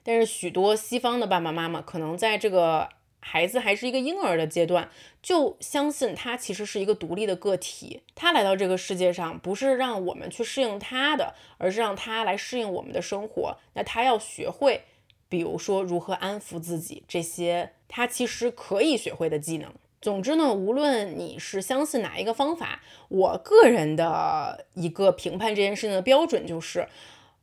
[0.03, 4.89] 但是许多西方的爸爸妈妈可能在这个孩子还是一个婴儿的阶段，
[5.21, 8.01] 就相信他其实是一个独立的个体。
[8.15, 13.57] 他来到这个世界上不是让我们去适应他的，而是让他来适应我们的生活。
[13.73, 14.81] 那他要学会，
[15.29, 19.71] 比如说如何安抚自己，这些他其实可以学会的技能。
[20.01, 26.87] 总之呢，无论你是相信哪一个方法，我个人的一个评判这件事情的标准就是，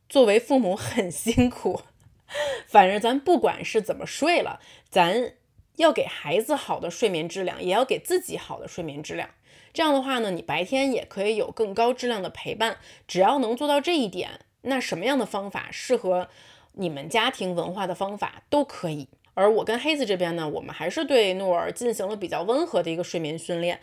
[0.08, 1.82] 作为父母很辛苦。
[2.66, 5.34] 反正咱不管是怎么睡了，咱
[5.76, 9.30] 要给孩子好的睡眠质量，也要给自己好的睡眠质量。
[9.72, 12.78] 这样的话呢，你白天也可以有更高质量的陪伴。
[13.06, 16.28] 只要能做到这一点，那什么样的方法适合
[16.72, 19.08] 你们家庭文化的方法都可以。
[19.34, 23.80] 而我跟黑子这边呢，我们还是对诺尔进行了比较温和的一个睡眠训练。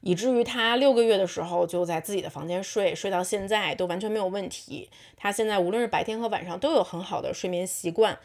[0.00, 4.90] 以至于他六个月的时候就在自己的房间睡，睡到现在都完全没有问题。
[5.16, 8.18] 他现在无论是白天和晚上都有很好的睡眠习惯。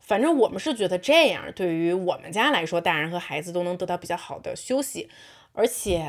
[0.00, 5.08] 反正我们是觉得这样，对于我们家来说，大人和孩子都能得到比较好的休息。
[5.52, 6.04] 而且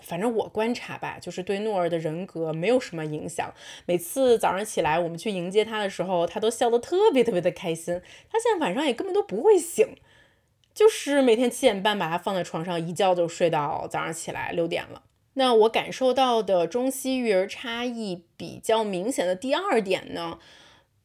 [0.00, 3.54] 反正我观察吧，就是对诺儿的人格没有什么影响。
[3.86, 8.02] 每次早上起来我们去迎接他的时候，他都笑得特别特别的开心。
[8.30, 9.96] 他现在晚上也根本都不会醒，
[10.74, 15.02] 就是每天七点半把他放在床上，一觉就睡到早上起来六点了。
[15.34, 20.38] 那我感受到的中西育儿差异比较明显的第二点呢？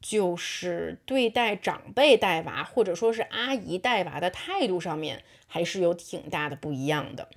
[0.00, 7.28] 就是对待长辈带娃，或者说是阿姨带娃的态度上面，还是有挺大的不一样的。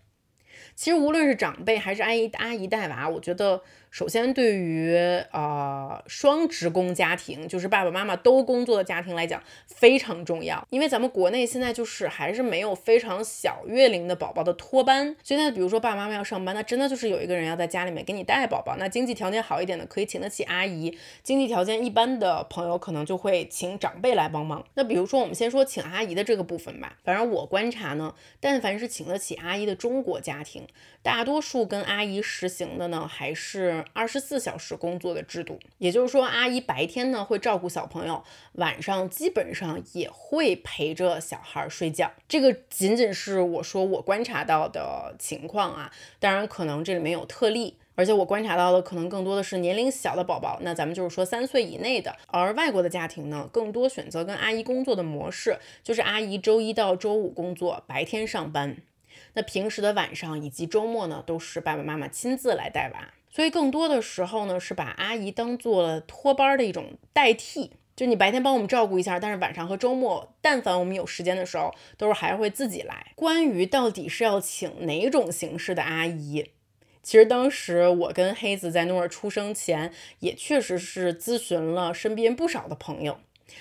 [0.76, 3.62] 其实无论是长辈还是阿姨阿姨带娃，我觉得。
[3.94, 4.98] 首先，对于
[5.32, 10.68] 呃双职工家庭，就是爸爸妈妈都工作的家庭来讲，非常重要。
[10.72, 15.16] 因为咱们国内现在就是还是没有非常小月龄的宝宝的托班。
[15.22, 18.76] 现在比如说爸爸妈妈要上班，那真的就是有一个人要在家里面给你带宝宝。
[18.80, 20.92] 那经济条件好一点的，可以请得起阿姨；
[21.22, 24.66] 经济条件一般的朋友，可能就会请长辈来帮忙。
[24.74, 26.98] 那比如说，我们先说请阿姨的这个部分吧。
[27.04, 30.66] 反正我观察呢，但凡是请得起阿姨的中国家庭，
[31.04, 33.83] 大多数跟阿姨实行的呢，还是。
[33.94, 38.24] 二十四小时工作的制度，也就是说，阿姨白天呢会照顾小朋友，
[38.54, 42.12] 晚上基本上也会陪着小孩睡觉。
[42.28, 50.60] 这个仅仅是我说我观察到的情况啊，当然可能这里面有特例，而且我观察到的可能更多的是年龄小的宝宝。
[50.62, 58.78] 那咱们就是说三岁以内的，而外国的家庭呢，更多选择跟阿姨工作的模式，就是阿姨周一到周五工作，白天上班，
[59.34, 63.14] 那平时的晚上以及周末呢，都是爸爸妈妈亲自来带娃。
[63.36, 73.08] 所以更多的时候呢，是把阿姨当做了托班的一种代替，就你白天帮我们照顾一下，但是晚上和周末，但凡我们有时间的时候，都是还会自己来。
[73.16, 76.52] 关于到底是要请哪种形式的阿姨，
[77.02, 83.18] 其实当时我跟黑子在诺尔出生前，也确实是咨询了身边不少的朋友。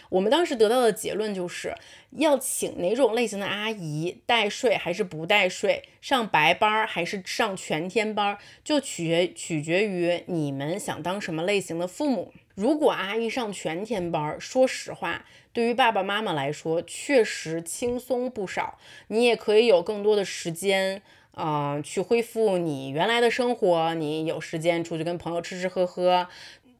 [0.09, 1.74] 我们当时得到的结论就是
[2.12, 12.32] 要请哪种类型的阿姨带睡还是不带睡，上白班还是上全天班，就取决取决于你们想当什么类型的父母。
[12.55, 15.24] 如果阿姨上全天班，说实话，
[15.55, 18.78] 对于爸爸妈妈来说确实轻松不少，
[19.09, 26.28] 你也可以有更多的时间，啊，去恢复你原来的生活，你有时间出去跟朋友吃吃喝喝。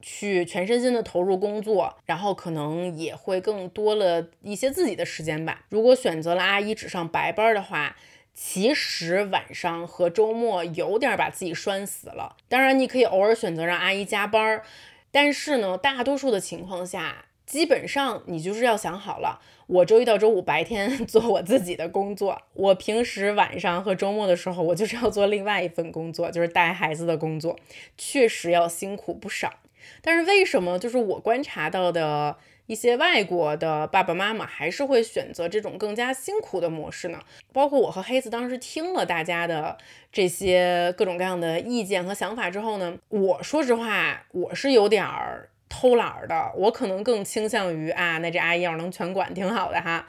[0.03, 5.65] 去全身心的投入工作，然后可能也会更多了一些自己的时间吧。
[5.71, 7.97] 如果选择了阿姨只上白班的话，
[8.35, 12.37] 其实晚上和周末有点把自己拴死了。
[12.49, 14.63] 当然，你可以偶尔选择让阿姨加班，
[15.11, 27.59] 但是呢，大多数的情况下，基本上你就是要想好了，我周一到周五白天 做我自己的工作，我平时晚上和周末的时候，我就是要做另外一份工作，就是带孩子的工作，
[27.99, 29.53] 确实要辛苦不少。
[30.01, 37.21] 但是为什么就是我观察到的一些外国的爸爸妈妈还是会选择这种更加辛苦的模式呢？
[37.53, 39.77] 包括我和黑子当时听了大家的
[40.11, 45.49] 这些各种各样的意见和想法之后呢，我说实话我是有点儿。
[45.75, 50.07] 偷懒的，我可能更倾向于啊，那这阿姨要是能全管，挺好的哈，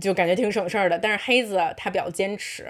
[0.00, 0.98] 就感觉挺省事儿的。
[0.98, 2.66] 但是黑子他比较坚持，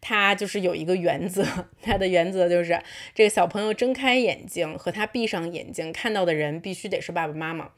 [0.00, 1.44] 他就是有一个原则，
[1.82, 2.82] 他的原则就是
[3.14, 7.68] 这个小朋友睁开眼睛和他闭上眼睛看到的人必须得是爸爸妈妈，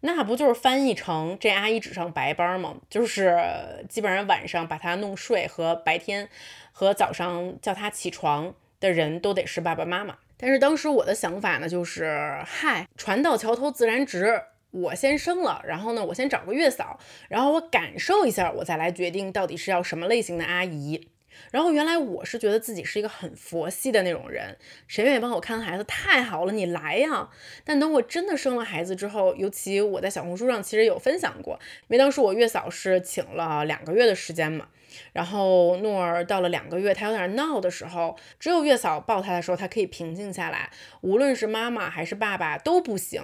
[0.00, 2.76] 那不就是翻译成这阿姨只上白班吗？
[2.88, 3.38] 就是
[3.86, 6.30] 基本上晚上把他弄睡和白天
[6.72, 10.16] 和早上叫他起床的人都得是爸爸妈妈。
[10.38, 21.08] 但是当时我的想法呢，就是嗨，船到桥头自然直，我先生了，然后呢，我先找个月嫂，然后我感受一下，我再来决定到底是要什么类型的阿姨。
[21.50, 27.28] 然后原来我是觉得自己是一个很佛系的那种人，谁愿意帮我看孩子，太好了，你来呀。
[27.64, 34.68] 但等我真的生了孩子之后，尤其我在小红书上其实有分享过，因为当时我月嫂是请了两个月的时间嘛。
[35.12, 40.70] 然后诺儿到了两个月，他有点闹的时候，只有月嫂抱他的时候，他可以平静下来。
[41.02, 43.22] 无论是妈妈还是爸爸都不行。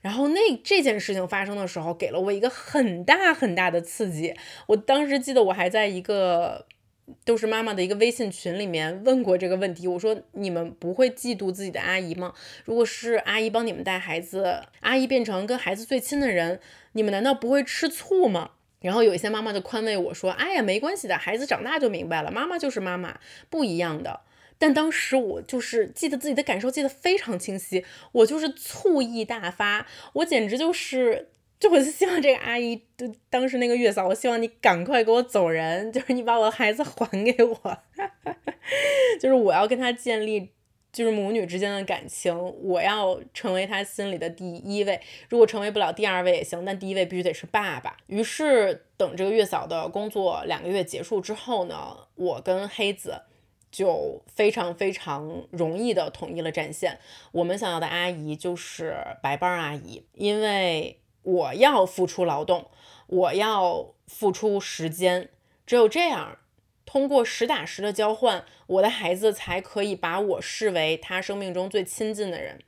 [0.00, 4.34] 然后那这件事情发生的时候，给了我一个很大很大的刺激。
[4.68, 6.66] 我当时记得我还在一个
[7.24, 12.34] 都是妈妈的一个微信群里面问过这个问题，我说你们不会嫉妒自己的阿姨吗？
[12.64, 16.60] 如果是阿姨帮你们带孩子，阿姨变成跟孩子最亲的人，
[16.92, 18.52] 你们难道不会吃醋吗？
[18.80, 24.20] 然后有一些妈妈就宽慰我说：“哎呀，没关系的，孩子长大就明白了，妈妈就是妈妈，不一样的。”
[24.58, 31.28] 但当时我就是记得自己的感受，记得非常清晰，我就是醋意大发，我简直就是，
[31.62, 37.78] 就我就希望这个阿姨，就当时那个月嫂，我希望你赶快给我走人， 就是你把我的孩子还给我，
[39.20, 40.50] 就是我要跟他建立。
[40.92, 45.00] 就是母女之间的感情，我要成为他心里的第一位。
[45.30, 47.96] 如果成为不了第二位也行，但第一位必须得是爸爸。
[48.08, 53.22] 于是等这个月嫂的工作两个月结束之后呢，我跟黑子
[53.70, 56.98] 就非常非常容易的统一了战线。
[57.32, 62.70] 我们想要的阿姨就是白班阿姨，因为我要付出劳动，
[63.06, 65.30] 我要付出时间，
[65.66, 66.38] 只有这样，
[66.84, 72.60] 通过实打实的交换，我的孩子才可以把我视为他生命中最亲近的人。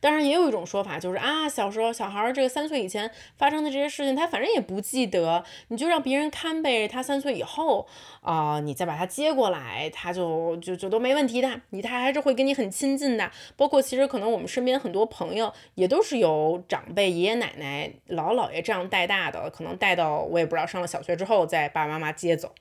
[0.00, 6.86] 当然，也有一种说法，就是啊，小时候小孩儿这个三岁以前发生的这些事情，他反正也不记得，你就让别人看呗。
[6.88, 7.86] 他三岁以后
[8.20, 11.60] 啊，你再把他接过来，他就就就都没问题的。
[11.70, 13.30] 你他还是会跟你很亲近的。
[13.56, 22.52] 包括其实可能我们身边很多朋友也都是由长辈爷爷奶奶、姥姥姥爷这样带大的，可能带到我也不知道上了小学之后再爸爸妈妈接走。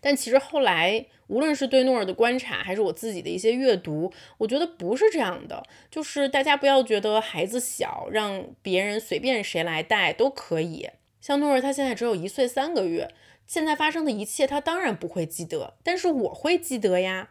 [0.00, 5.62] 但其实后来，无论是对诺尔的观察，还是我自己的一些阅读，我觉得不是这样的。
[5.90, 10.88] 就是大家不要觉得孩子小，让别人随便谁来带都可以。
[11.20, 13.08] 像诺尔，他现在只有一岁三个月，
[13.46, 17.30] 现在发生的一切，他当然不会记得，但是我会记得呀。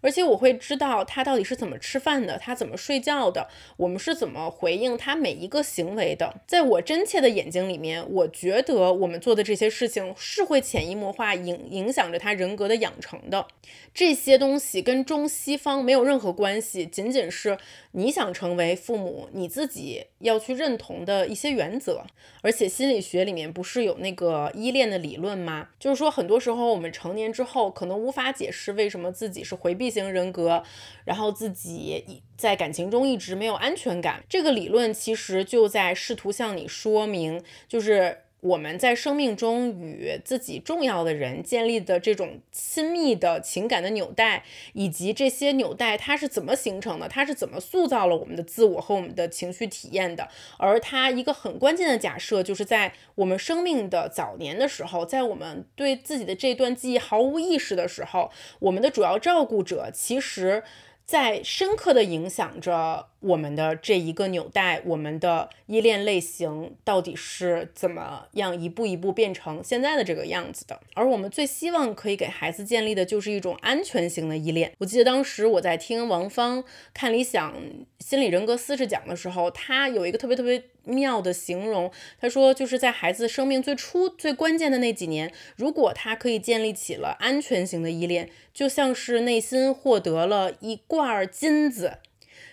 [0.00, 6.40] 而且我会知道他到底是怎么吃饭的，他怎么睡觉的，我们是怎么回应他每一个行为的。
[6.46, 13.46] 在我真切的眼睛里面，我觉得我们做的这些事情是会潜移默化影影响着他人格的养成的。
[13.92, 17.58] 这些东西跟中西方没有任何关系，仅仅是
[17.92, 22.04] 你想成为父母，你自己要去认同的一些原则。
[22.42, 25.68] 而且心理学里面不是有那个依恋的理论吗？
[25.78, 30.62] 就是说，很多时候我们成年之后，可能无法解释为什么自己是回避型人格，
[31.04, 34.24] 然后自己在感情中一直没有安全感。
[34.28, 38.18] 这个理论其实就在试图向你说明，就是。
[38.40, 50.28] 我们在生命中与自己重要的人建立的这种亲密的情感的纽带，以及这些纽带它是怎么形成的，它是怎么塑造了我们的自我和我们的情绪体验的。
[50.58, 58.30] 而它一个很关键的假设，就是在我们生命的早年的时候，在我们对自己的这段记忆毫无意识的时候，
[58.60, 60.62] 我们的主要照顾者其实。
[61.06, 70.80] 在深刻的影响着我们的这一个纽带，我们的依恋类型到底是怎么样一步一步变成现在的这个样子的？
[70.94, 74.72] 而我们最希望可以给孩子建立的就是一种安全型的依恋。
[74.78, 77.54] 我记得当时我在听王芳看理想
[77.98, 80.62] 心理人格四十讲的时候，他有一个特别特别。
[80.84, 91.98] 妙的形容，他说就是在孩子生命最初最关键的那几年，如果他可以建立起了安全型的依恋，就像是内心获得了一罐金子，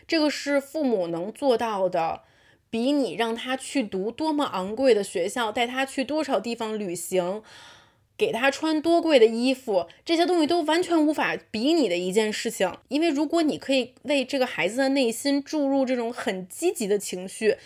[0.07, 2.21] 这个是父母能做到的，
[2.69, 7.43] 比你让他去读多么昂贵的学校，带他去多少地方旅行，
[8.17, 12.77] 给他穿多贵的衣服，这些东西都完全无法比拟的一件事情。
[12.87, 17.57] 因为如果你可以为这个孩子的内心注入这种很积极的情绪。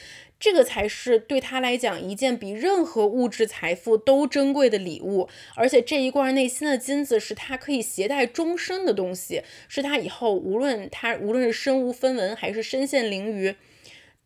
[0.42, 13.56] 这个才是对他来讲一件比任何物质财富都珍贵的礼物，而且这一罐内心的金子是他可以携带终身的东西，是他以后无论他无论是身无分文还是身陷囹圄，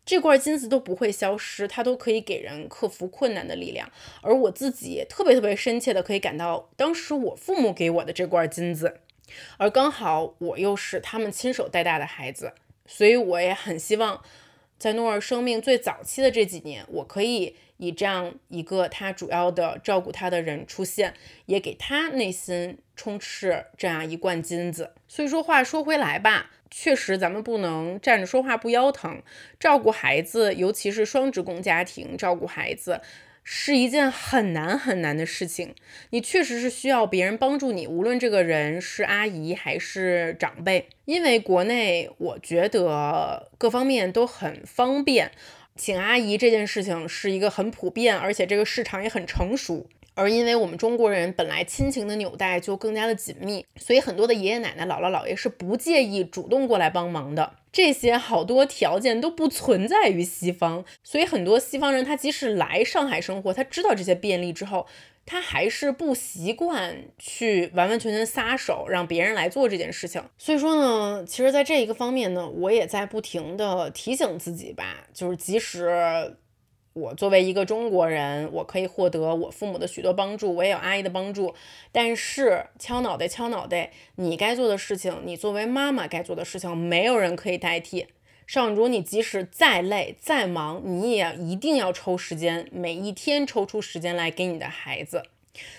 [0.06, 3.92] 这罐金子都不会消失，他都可以给人克服困难的力量。
[4.22, 9.00] 而我自己特别特别深切的可以感到，当时我父母给我的这罐金子，
[9.58, 12.54] 而刚好我又是他们亲手带大的孩子，
[12.86, 14.22] 所以我也很希望。
[14.78, 21.14] 在诺尔生命最早期的这几年，我可以以这样一个他主要的照顾他的人出现，
[21.46, 24.92] 也给他内心充斥这样一罐金子。
[25.08, 29.22] 所以说话说回来吧，确实咱们不能站着说话不腰疼。
[29.58, 33.00] 照顾孩子，尤其是双职工家庭，照顾孩子。
[33.48, 35.72] 是一件很难很难的事情，
[36.10, 40.88] 你确实是需要别人帮助你，无论这个人是阿姨还是长辈。
[41.04, 45.30] 因为国内我觉得各方面都很方便，
[45.76, 49.86] 请阿姨这件事情是一个很普遍，而且这个市场也很成熟。
[50.16, 57.52] 而因为我们中国人本来亲情的纽带就更加的紧密，所以很多的爷爷奶奶、姥姥姥爷是不介意主动过来帮忙的。
[57.70, 64.86] 这些好多条件都不存在于西方，所以很多西方人他即使来上海生活，他知道这些便利之后，
[65.26, 70.22] 他还是不习惯去完完全全撒手让别人来做这件事情。
[70.38, 76.38] 所以说呢，其实在这一个方面呢，我也在不停的提醒自己吧，就是即使。
[76.96, 81.54] 我作为一个中国人，我可以获得我父母的许多帮助，我也有阿姨的帮助。
[81.92, 88.06] 但是敲脑袋，敲脑袋，你该做的事情，你作为妈妈该做的事情，没有人可以代替。
[88.46, 95.22] 上主，你即使再累再忙，你也一定要抽时间，每一天抽出时间来给你的孩子。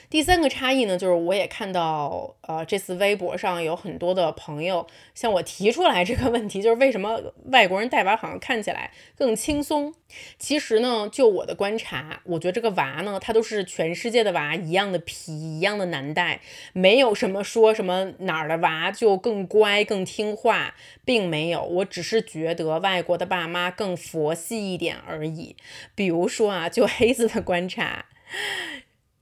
[0.10, 7.22] 第三个差异呢，就是我也看到，呃，这次微博上有很多的朋友向我提出来这个问题，就是为什么
[7.52, 9.94] 外国人带娃好像看起来更轻松？
[10.40, 16.40] 其实呢，就我的观察，我觉得这个娃呢，他都是全世界的娃一样的皮，一样的难带，
[16.72, 21.62] 没有什么说什么哪儿的娃就更乖、更听话，并没有。
[21.64, 25.58] 我只是觉得外国的爸妈更佛系一点而已。
[25.94, 28.06] 比如说啊，就黑子的观察。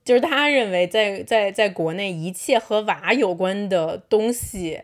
[0.06, 4.82] 就是他认为，在在在国内，一切和娃有关的东西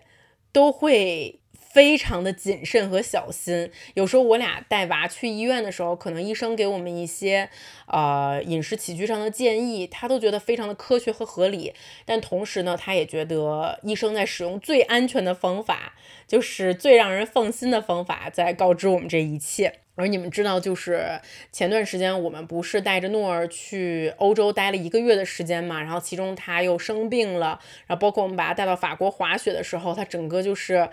[0.51, 1.39] 都会
[1.73, 3.71] 非常的谨慎和小心。
[3.95, 7.49] 有时候我俩带娃去医院的时候，可能医生给我们一些
[7.87, 11.73] 呃饮食起居上的建议，他都觉得非常的科学和合理。
[12.05, 15.95] 但同时呢，他也觉得医生在使用最安全的方法，
[16.27, 19.81] 就是最让人放心的方法，在告知我们这一切。
[19.95, 21.21] 而你们知道，就是
[21.53, 30.89] 前段时间我们不是带着诺儿去欧洲待了一个月的时间嘛，然后其中他又生病了，然后包括我们把他带到法国滑雪的时候，他整个就是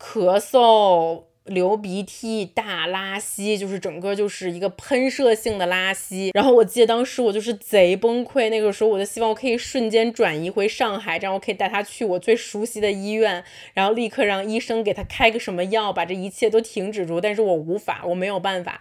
[0.00, 1.24] 咳嗽。
[1.46, 6.30] 流鼻涕、大拉稀，就是整个就是一个喷射性的拉稀。
[6.32, 13.42] 然后我记得当时我就是贼崩溃，那个时候我就希望我可以瞬间转移回上海，这样我可以带他去我最熟悉的医院，
[13.74, 17.20] 然后立刻让医生给他开个什么药，把这一切都停止住。
[17.20, 18.80] 但是我无法，我没有办法。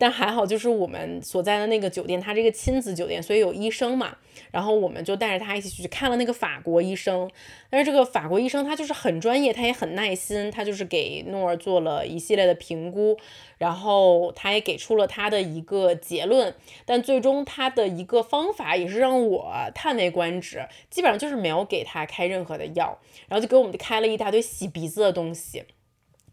[0.00, 4.16] 但还好，就是我们所在的那个酒店，它这个亲子酒店，所以有医生嘛。
[4.52, 7.28] 然后我们就带着他一起去看了那个法国医生。
[7.68, 13.18] 但是这个法国医生他就是很专业，他也很耐心，他就是给诺儿做了一系列的评估，
[13.58, 16.54] 然后他也给出了他的一个结论。
[16.86, 22.96] 但最终他的一个方法也是让我叹为观止，基本上就是没有给他开任何的药，
[23.26, 25.64] 然后就给我们开了一大堆洗鼻子的东西，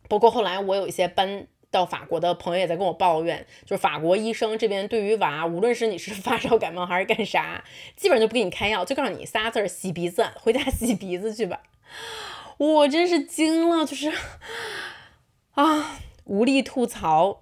[0.08, 1.48] 包括后来我有一些斑。
[1.76, 7.62] 到法国的朋友也在跟我抱怨，就是法国医生这边对于娃，无论是你是 发烧感冒还是干啥，
[7.98, 11.62] 基本上就不给你开药，就告诉你仨字儿：洗鼻子，回家 洗鼻子去吧。
[12.58, 14.10] 我真是惊了，就是
[15.56, 17.42] 啊，无力吐槽。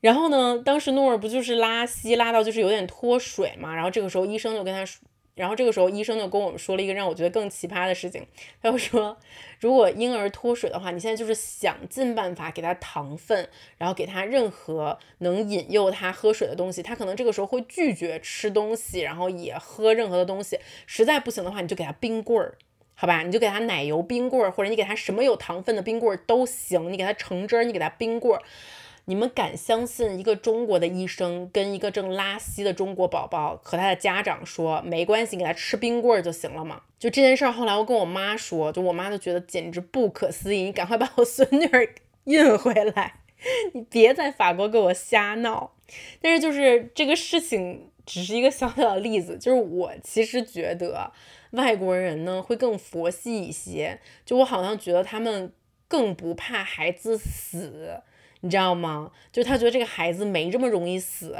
[0.00, 5.00] 然后呢，当时诺尔不就是拉稀拉到就是有点脱水嘛，然后这个时候医生就跟他说。
[5.36, 8.26] 然后这个时候，医生就跟我们说了一个让我觉得更奇葩的事情。
[8.62, 9.18] 他就说，
[9.60, 16.82] 如果婴儿脱水的话，你现在就是想尽办法给他糖分，然后给他任何能引诱他喝水的东西。
[16.82, 20.58] 他可能这个时候会拒绝吃东西，然后也喝任何的东西。
[20.86, 22.56] 实在不行的话，你就给他冰棍儿，
[22.94, 23.20] 好吧？
[23.22, 26.90] 你就给他奶油冰棍儿，或者你给他什么有糖分的冰棍儿都行。
[26.90, 28.42] 你给他橙汁儿，你给他冰棍儿。
[29.08, 36.82] 你们敢相信一个中国的医生跟一个正拉稀的中国宝宝和他的家长说没关系，给他吃冰棍儿就行了吗？
[36.98, 40.62] 就这件事儿，后来我跟我妈说，就我妈就觉得简直不可思议。
[40.62, 41.88] 你赶快把我孙女儿
[42.24, 43.20] 运回来，
[43.74, 45.72] 你别在法国给我瞎闹。
[46.20, 51.12] 但是就是这个事情只是一个小小的例子，就是我其实觉得
[51.52, 55.52] 外国人呢会更佛系一些，就我好像觉得他们
[55.86, 58.02] 更不怕孩子死。
[58.46, 59.10] 你知道吗？
[59.32, 61.36] 就他觉得这个孩子没这么容易死，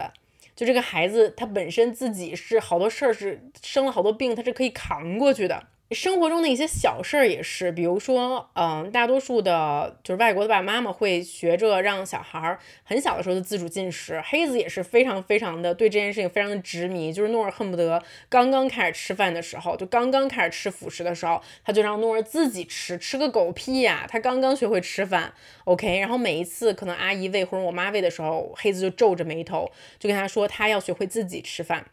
[0.57, 5.69] 就这个孩子他本身自己是好多事儿是生了好多病，他是可以扛过去的。
[5.93, 14.20] 生活中的一些小事儿也是，比如说，嗯，大多数的，就是外国的爸爸妈妈会学着让小孩儿很小的时候就自主进食。
[14.26, 24.07] 黑子也是非常非常的对这件事情非常的执迷，就是诺尔恨不得刚刚开始吃饭的时候，就刚刚开始吃辅食的时候，他就让诺尔自己吃，吃个狗屁呀！
[24.11, 25.32] 他刚刚学会吃饭
[25.66, 26.01] ，OK。
[26.01, 29.70] 然后每一次可能阿姨喂或者我妈喂的时候，黑子就皱着眉头，
[30.01, 31.87] 就跟他说他要学会自己吃饭。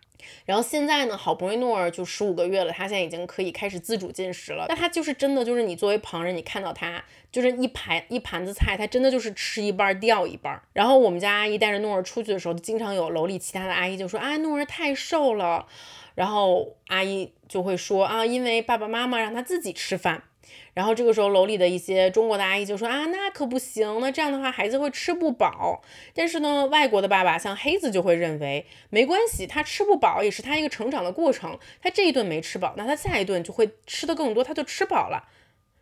[0.45, 4.65] 然后现在呢，好不容易诺儿就十五个月了，他现在已经可以开始自主进食了。
[4.69, 10.61] 那他就是真的，就是你作为旁人，你看到他就是一盘一盘子菜，他真的就是吃一半掉一半。
[10.73, 15.67] 然后我们家阿姨带着诺儿出去的时候，经常有楼里其他的阿姨就说：“啊，诺儿太瘦了。”
[16.15, 20.23] 然后阿姨就会说：“啊，因为爸爸妈妈让他自己吃饭。”
[20.73, 25.81] 然后这个时候，楼里的一些中国的阿姨就说啊，那可不行，那这样的话孩子会吃不饱。
[26.13, 31.59] 但是呢，外国的爸爸像黑子就会认为没关系，他吃不饱也是他一个成长的过程。
[31.81, 35.29] 他这一顿没吃饱，那他下一顿就会吃的更多，他就吃饱了。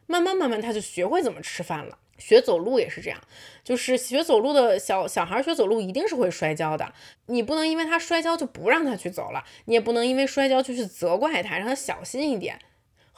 [0.08, 1.98] 慢慢慢慢，他就学会怎么吃饭了。
[2.18, 3.20] 学走路也是这样，
[3.64, 6.94] 就是学走路的小小孩学走路一定是会摔跤的。
[7.26, 12.60] 你不能因为他摔跤就不让他去走了，你也不能因为摔跤就去责怪他，让他小心一点。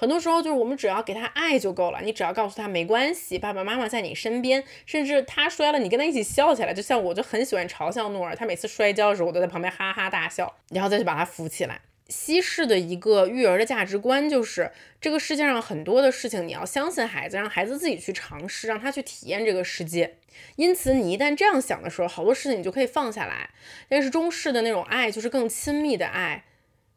[0.03, 6.73] 很多时候就是我们只要给他爱就够了，你只要告诉他没关系，爸爸妈妈在你身边，甚至他摔了，你跟他一起笑起来。
[6.73, 11.79] 就像我就很喜欢嘲笑诺尔，他每次摔跤的时候，我都在旁边哈哈大笑，然后再去把他扶起来。
[12.09, 20.15] 西式的一个育儿的价值观就是，这个世界上很多的事情你要相信孩子，让孩子自己去尝试，让他去体验这个世界。
[20.57, 23.51] 因此，你一旦这样想的时候，好多事情你就可以放下来。
[23.87, 26.43] 但是中式的那种爱就是更亲密的爱。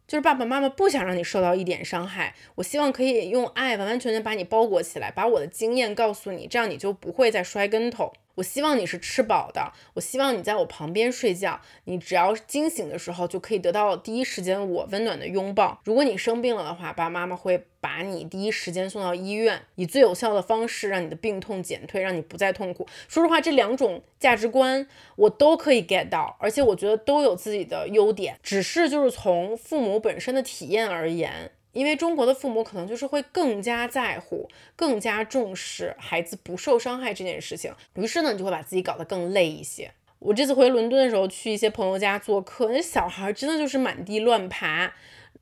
[0.07, 8.13] 就是爸爸妈妈不想让你受到一点伤害，我希望可以用爱完完全全把你包裹起来，把我的经验告诉你，这样你就不会再摔跟头。
[8.37, 15.81] 我希望你是吃饱的，我希望你在我旁边睡觉，你只要惊醒的时候就可以得到第一时间我温暖的拥抱。
[15.85, 22.87] 如果你生病了的话，爸爸妈妈会把你第一时间送到医院，以最有效的方式让你的病痛减退，让你不再痛苦。
[23.09, 31.53] 说实话，这两种价值观我都可以 get 到，而且我觉得都有自己的优点，只是就是从父母本身的体验而言。
[31.77, 39.93] 因为中国的父母可能就是会更加在乎、更加重视孩子不受伤害这件事情，于是呢，你就会把自己搞得更累一些。
[40.19, 44.91] 我这次回伦敦的时候，去一些朋友家做客，那小孩真的就是满地乱爬，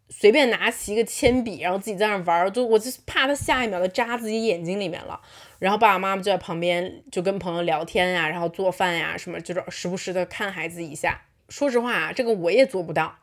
[0.08, 5.20] 随便拿起一个铅笔，然后自己在那玩，就我就怕他下一秒就扎自己眼睛里面了。
[5.60, 11.22] 然后爸爸妈妈就在旁边就跟朋友聊天呀，然后做饭呀什么，就是时不时的看孩子一下。
[11.48, 13.18] 说实话啊，这个我也做不到。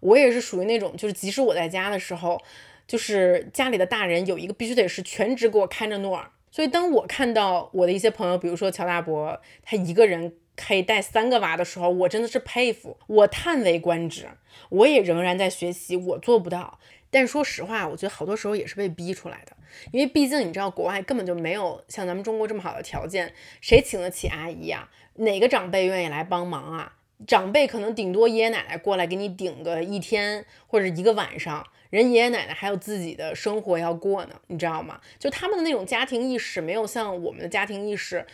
[0.00, 2.40] 我也是属于那种，就是即使我在家的时候，
[2.86, 6.30] 就是家里的大人有一个必须得是全职给我看着诺尔。
[6.50, 14.26] 所以当我看到我的一些朋友，比如说乔大伯，他一个人可以带三个娃的时候，我真的是佩服，我叹为观止。
[14.70, 16.78] 我也仍然在学习，我做不到。
[17.10, 19.56] 但说实话，我觉得好多时候也是被逼出来的，
[19.92, 24.88] 因为毕竟你知道，国外根本就没有像咱们中国这么好的条件，谁请得起阿姨呀？
[25.14, 26.95] 哪个长辈愿意来帮忙啊？
[27.26, 35.00] 长辈可能顶多爷爷奶奶过来给你顶个一天或者一个晚上，人爷爷奶奶还有自己的生活要过呢，你知道吗？
[35.18, 38.26] 就他们的那种家庭意识没有像我们的家庭意识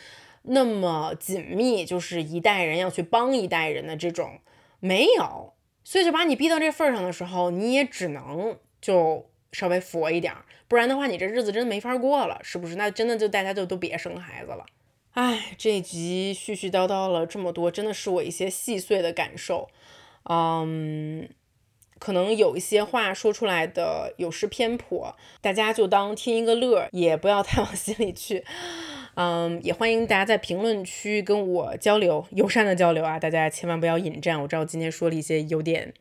[0.42, 4.40] 那么紧密，就是一代人要去帮一代人的这种
[4.80, 5.52] 没有，
[5.84, 10.34] 所以就把你逼到这份上的时候，你也只能就稍微佛一点，
[10.66, 12.74] 不然的话你这日子真的没法过了，是不是？
[12.74, 14.66] 那真的就大家就都别生孩子了。
[15.14, 19.68] 唉，这一集絮絮叨叨了这么多，真的是我一些细碎的感受。
[20.24, 21.28] 嗯，
[21.98, 28.42] 可能有一些话说出来的有失偏颇，大家就当听一个乐，也不要太往心里去。
[29.14, 34.40] 嗯，也欢迎大家在评论区跟我交流，友善的交流啊，大家千万不要引战。
[34.40, 35.92] 我知道今天说了一些有点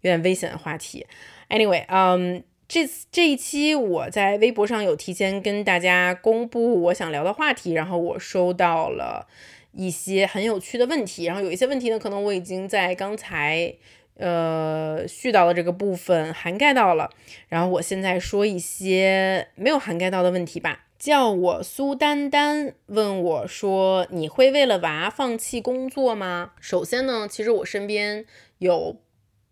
[0.00, 1.06] 有点危险的话题。
[1.50, 2.42] Anyway，嗯。
[2.68, 9.28] 这这一期我在微博上有提前跟大家公布我想聊的话题，然后我收到了
[9.72, 13.74] 一些很有趣的问题，然后有一些问题呢，可能我已经在刚才
[14.16, 17.10] 呃絮叨的这个部分涵盖到了，
[17.48, 20.82] 然后我现在说一些没有涵盖到的问题吧。
[20.98, 28.24] 叫我苏丹丹问我说：“你会为了娃放弃工作吗？”首先呢，其实我身边
[28.58, 28.96] 有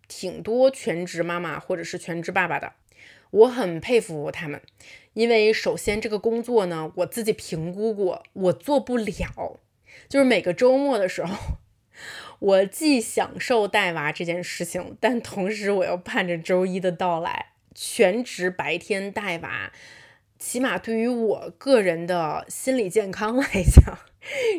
[0.08, 2.72] 挺多全职妈妈或者是全职爸爸的。
[3.34, 4.60] 我很佩服他们，
[5.14, 9.58] 因为首先这个工作呢，我自己评估过，我做不了。
[10.08, 11.36] 就是每个周末的时候，
[12.38, 17.46] 我既享受带娃这件事情，但同时我又盼着周一的到来。
[17.74, 19.72] 全职白天带娃，
[20.38, 23.98] 起码对于我个人的心理健康 来讲，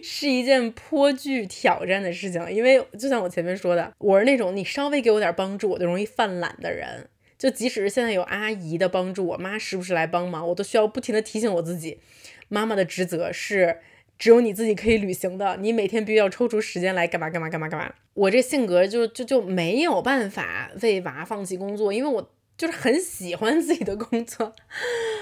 [0.04, 2.52] 是一件颇具挑战的事情。
[2.52, 7.08] 因为就像我前面说的，我是那种你稍微给我点帮助，我就容易犯懒的人。
[7.46, 12.00] 就即使是现在有阿姨的帮助，我妈时不时来帮忙，我都需要不停的提醒我自己，
[12.48, 13.82] 妈妈的职责是
[14.18, 17.94] 只有你自己可以履行的，你每天必须要抽出时间来干嘛干嘛干嘛干嘛。
[18.16, 24.52] 我这性格就就就没有办法为娃放弃工作，因为我就是很喜欢自己的工作，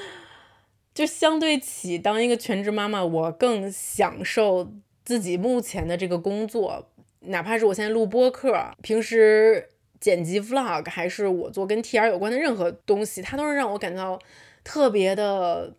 [0.95, 4.71] 就相对起当一个全职妈妈，我更享受
[5.03, 9.71] 自己目前的这个工作，哪怕是我现在录播客，平时。
[10.03, 14.19] 剪辑 vlog 还是我做跟 TR 有关的任何东西，它都是让我感到
[14.61, 15.73] 特别的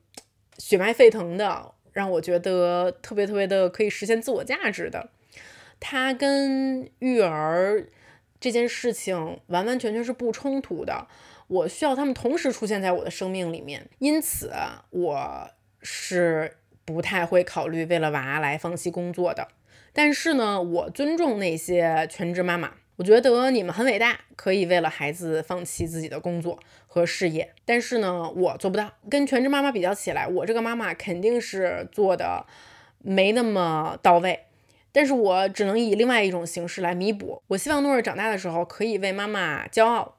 [0.56, 5.10] 血脉沸腾的，让我觉得特别特别的可以实现自我价值的。
[5.78, 7.86] 它跟育儿
[8.40, 11.06] 这件事情完完全全是不冲突的，
[11.48, 14.50] 我需要他们同时出现在我的生命里面，因此
[14.88, 15.50] 我
[15.82, 16.56] 是
[16.86, 19.48] 不太会考虑为了娃来放弃工作的。
[19.92, 22.72] 但是呢，我尊重那些全职妈妈。
[22.96, 27.52] 我觉得你们很伟大，可以为了孩子放弃自己的工作和事业。
[27.64, 28.92] 但是呢，我做不到。
[29.10, 32.46] 跟全职妈妈比较起来，我这个妈妈肯定是做的
[32.98, 34.44] 没那么到位。
[34.92, 37.42] 但是我只能以另外一种形式来弥补。
[37.48, 40.13] 我希望诺尔长大的时候可以为妈妈骄傲。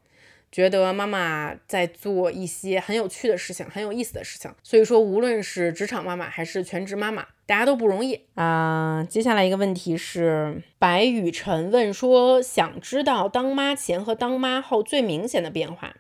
[0.56, 4.50] 觉得妈妈在做一些很有趣的事情，很有意思的事情。
[4.64, 9.06] 所以说，无论是职场妈妈还是全职妈妈，大家都不容易啊。
[9.10, 15.94] 接下来一个问题是，白雨辰问说，想知道当妈前和当妈后最明显的变化。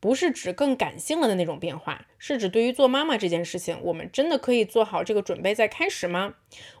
[0.00, 6.34] 不是指更感性了的那种变化，是指对于做妈妈这件事情，我们真的可以做好这个准备再开始吗？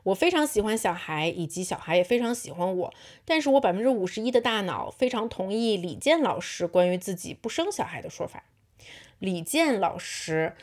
[0.04, 2.94] 我非常喜欢小孩，以及小孩也非常喜欢我，
[3.24, 8.44] 但是我百分之五十一的大脑非常同意李健老师关于自己不生小孩的说法。
[9.18, 10.54] 李健老师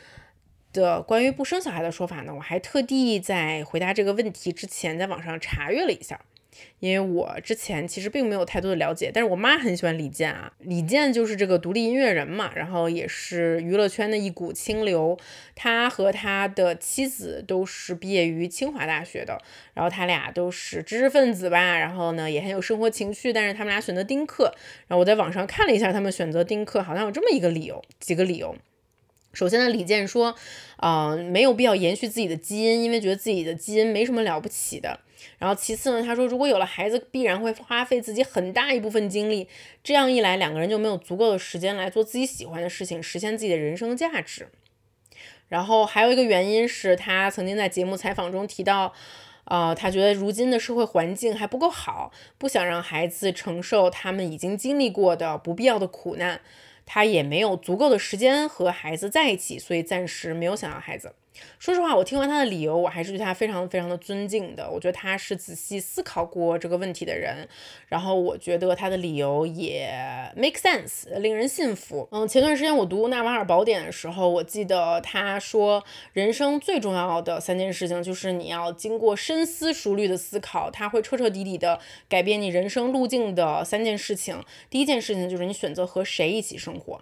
[0.72, 6.22] 的关于不生小孩的说法呢，我还特地在回答这个问题之前，在网上查阅了一下。
[6.78, 15.18] 因为我之前其实并没有太多的了解，但是我妈很喜欢李健啊，李健就是这个独立音乐人嘛，然后也是娱乐圈的一股清流。
[15.54, 19.40] 他和他的妻子都是毕业于清华大学的，
[19.74, 24.54] 然后他俩都是知识分子吧，然后呢也很有生活情趣，但是他们俩选择丁克。
[24.86, 28.54] 然后我在网上看了一下，他们选择丁克好像有这么一个理由，几个理由。
[29.32, 30.34] 首先呢，李健说，
[30.78, 35.00] 嗯，没有必要延续自己的基因，因为觉得自己的基因没什么了不起的。
[35.38, 39.48] 然后其次呢，他说如果有了孩子，必然会花费自己很大一部分精力，
[39.82, 44.48] 这样一来，两个人就没有足够的时间来做自己喜欢的事情，实现自己的人生价值。
[45.48, 48.92] 然后还有一个原因是他曾经在节目采访中提到，
[49.44, 56.40] 呃，他觉得如今的社会环境还不够好，不想让孩子承受他们已经经历过的不必要的苦难。
[56.84, 61.14] 他也没有足够的时间和孩子在一起，所以暂时没有想要孩子。
[61.58, 64.70] 说实话，我听完他的理由，我还是对他非常非常的尊敬的。
[64.70, 67.48] 我觉得他是仔细思考过这个问题的人，
[67.88, 69.90] 然后我觉得他的理由也
[70.36, 72.08] make sense，令人信服。
[72.12, 75.82] 嗯，前段时间我读《纳瓦尔宝典》的时候，我记得他说，
[76.12, 84.42] 人生最重要的三件事情就是你要经过深思熟虑的思考，他会彻彻底底的改变你人生路径的三件事情。
[84.68, 87.00] 第一件事情就是你选择和谁一起生活。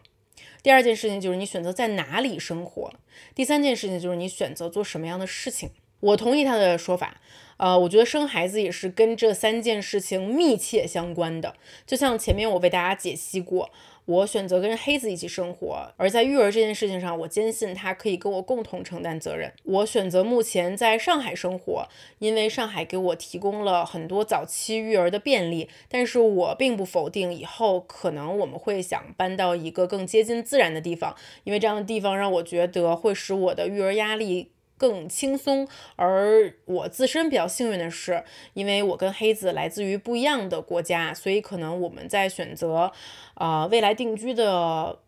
[0.64, 2.90] 第二件事情就是你选择在哪里生活，
[3.34, 5.68] 第三件事情就是你选择做什么样的事情。
[6.00, 7.20] 我同意他的说法，
[7.58, 11.54] 呃，我觉得生孩子也是跟这三件事情密切相关的，
[11.86, 13.70] 就像前面我为大家解析过。
[14.06, 19.50] 我选择跟黑子一起生活，而在育儿这件事情上，我坚信他可以跟我共同承担责任。
[19.64, 21.88] 我选择目前在上海生活，
[22.18, 25.70] 因为上海给我提供了很多早期育儿的便利。
[25.88, 34.50] 但是我并不否定以后可能我们会想搬到一个更接近自然的地方，因为这样的地方让我觉得会使我的育儿压力。
[34.84, 35.66] 更轻松，
[35.96, 38.22] 而我自身比较幸运的是，
[38.52, 42.92] 因为我跟黑子来自于不一样的国家，所以可能我们在选择，
[43.36, 44.98] 呃，未来定居的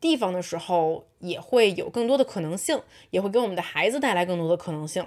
[0.00, 2.80] 地方的时候，也会有更多的可能性，
[3.10, 5.04] 也会给我们的孩子带来更多的可能性。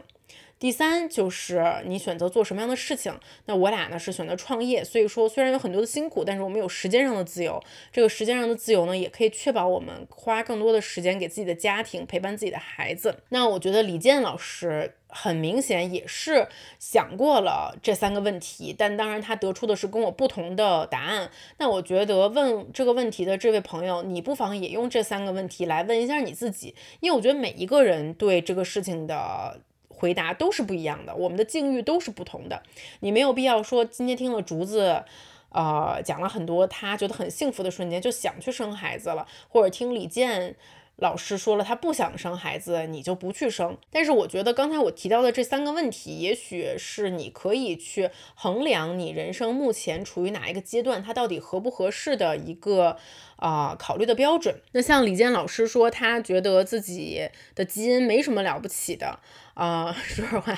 [0.58, 3.14] 第三就是你选择做什么样的事情，
[3.46, 13.18] 那我俩呢是选择创业，所以说虽然有很多的辛苦，但是我们有时间上的自由，这个时间上的自由呢，也可以确保我们花更多的时间给自己的家庭陪伴自己的孩子。
[13.30, 16.48] 那我觉得李健老师很明显也是
[16.80, 21.30] 想过了这三个问题，但当然他得出的是跟我不同的答案。
[21.58, 29.60] 那我觉得问这个问题的这位朋友，你不妨也用这三个问题来问一下你自己，因为我觉得每一个人对这个事情的。
[29.96, 32.62] 回答都是不一样的，我们的境遇都是不同的。
[33.00, 35.04] 你没有必要说今天听了竹子，
[35.50, 40.56] 呃，讲了很多他觉得很幸福的瞬间，就想去生孩子了，或者听李健。
[40.98, 43.78] 老师说了，他不想生孩子，你就不去生。
[43.92, 52.96] 但是我觉得刚才我提到的这三个问题，也许是你可以去衡量你人生目前处于哪一个阶段，它到底合不合适的一个
[53.36, 54.62] 啊考虑的标准。
[54.72, 59.20] 那像李健老师说，他觉得自己的基因没什么了不起的
[59.56, 60.58] 啊， 说实话。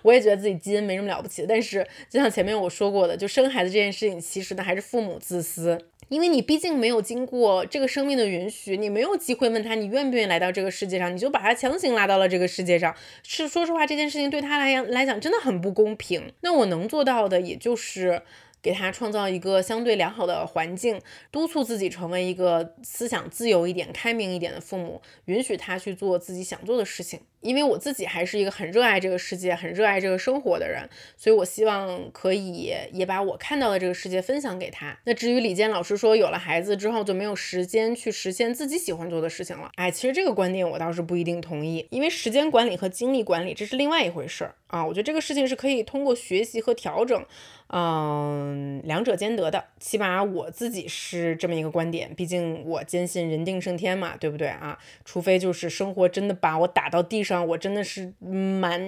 [0.00, 5.78] 我也觉得自己基因没什么了不起，但是就像前面我说过的，就生孩子这件事情，其实呢还是父母自私，
[6.08, 16.32] 因为你毕竟没有经过这个生命的允许，你没有机会问他你愿不愿意来到这个世界上，你就把他强行拉到了这个世界上，是说实话，这件事情对他来言来讲真的很不公平。
[16.40, 18.22] 那我能做到的，也就是。
[18.62, 21.00] 给他创造一个相对良好的环境，
[21.30, 27.20] 督促自己成为一个思想自由一点、开明一点的父母，允许他去做自己想做的事情。
[27.40, 34.98] 因为我自己还是一个很热爱这个世界、很热爱这个生活的人，所以我希望可以也把我看到的这个世界分享给他。
[35.04, 44.84] 那至于李健老师说有了孩子之后就没有时间去实现自己喜欢做的事情了，哎，其实这个观点我倒是不一定同意，因为时间管理和精力管理这是另外一回事儿啊。
[44.84, 47.24] 我觉得这个事情是可以通过学习和调整。
[47.68, 52.14] 嗯，两者兼得的，起码我自己是这么一个观点。
[52.14, 54.78] 毕竟我坚信人定胜天嘛，对不对啊？
[55.04, 58.80] 除非就是生活真的把我打到地上，我真的是满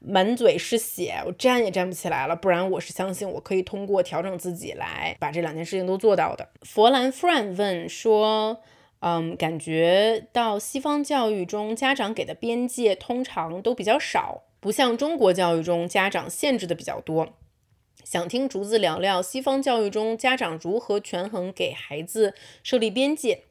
[0.00, 2.34] 满嘴是血，我站也站不起来了。
[2.34, 6.48] 不然我是相信我可以通过调整自己来把这两件事情都做到的。
[6.62, 8.60] 佛兰 friend 问说，
[9.00, 17.34] 嗯，感觉到西方教育中家长给的边界通常都比较少，不像中国教育中家长限制的比较多。
[18.04, 23.44] 想听竹子聊聊西方教育中家长如何权衡给孩子设立边界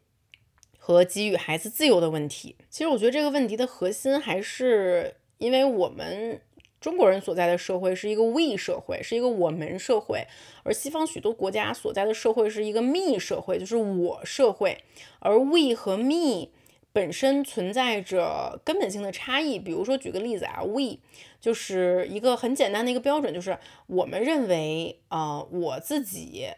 [0.92, 2.56] 和给予孩子自由的问题。
[2.70, 6.42] 其实我觉得这个问题的核心还是因为我们
[6.80, 10.26] 中国人所在的社会是一个 we 社会，是一个我们社会，
[10.64, 14.78] 而西方许多国家所在的社会是一个 me 社会，就是我社会，
[15.20, 16.50] 而 we 和 me。
[16.94, 20.98] 本身存在着根本性的差异，比如说举个例子啊，we
[21.40, 26.50] 就是一个很简单的一个标准，就是我们认为啊，我自己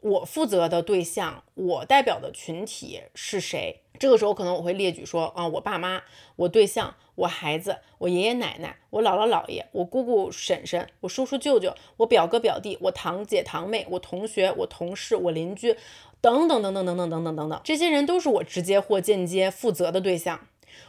[0.00, 3.82] 我负责的对象，我代表的群体是谁？
[3.98, 6.02] 这个时候可能我会列举说啊，我爸妈，
[6.36, 15.76] 我对象，我孩子，我爷爷奶奶，我姥姥姥爷，我姑姑婶婶，我叔叔舅舅，我表哥表弟，我堂姐堂妹，我同学，我同事，我邻居。
[16.22, 20.48] 等等等等等等等等等等，这些人都是我直接或间接负责的对象。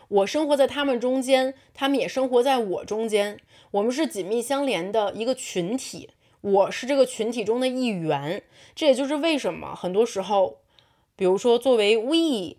[0.10, 3.40] 我生活在他们中间，他们也生活在我中间，
[3.72, 6.10] 我们是紧密相连的一个群体。
[6.42, 8.44] 我是这个群体中的一员。
[8.76, 10.58] 这也就是为什么很多时候，
[11.16, 12.58] 比如说作为 we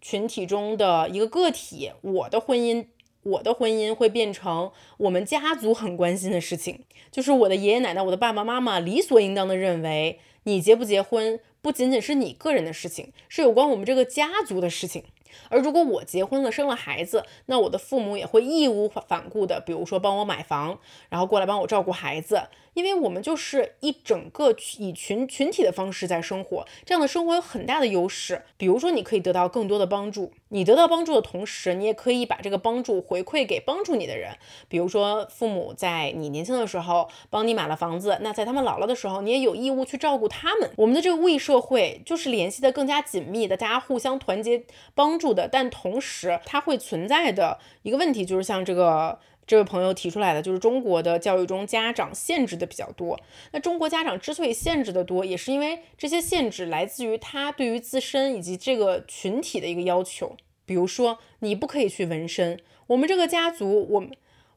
[0.00, 2.86] 群体中的一个个体，我的婚姻，
[3.22, 11.40] 我的婚姻会变成我们家族很关心的事情，就是我的爷爷奶奶、我的爸爸妈妈理所应当的认为，你结不结婚。
[11.62, 15.02] 不仅仅是你个人的事情，是有关我们这个家族的事情。
[15.48, 20.78] 而如果我结婚了，生了孩子，那我的父母也会义无反顾的，比如说帮我买房，
[21.08, 22.48] 然后过来帮我照顾孩子。
[22.74, 28.42] 因为我们就是一整个以群群体的方式在生活，这样的生活有很大的优势。
[28.56, 34.36] 比如说，你可以得到更多的帮助，你得到帮助的同时，你也可以把这个帮助回馈给帮助你的人。
[34.68, 40.70] 比如说，父母在你年轻的时候帮你买了房子，那在他们老了的时候，你也有义务去照顾他们。
[40.76, 44.64] 我们的这个物社会就是联系的更加紧密的，大家互相团结
[44.94, 45.48] 帮助的。
[45.48, 49.20] 但同时，它会存在的一个问题就是像这个。
[49.46, 53.20] 这位朋友提出来的就是中国的教育中家长限制的比较多。
[53.52, 60.36] 那中国家长之所以限制的多，也是因为这些限制来自于他对于自身以及这个群体的一个要求。
[60.66, 62.58] 比如说，你不可以去纹身。
[62.86, 64.10] 我们这个家族，我们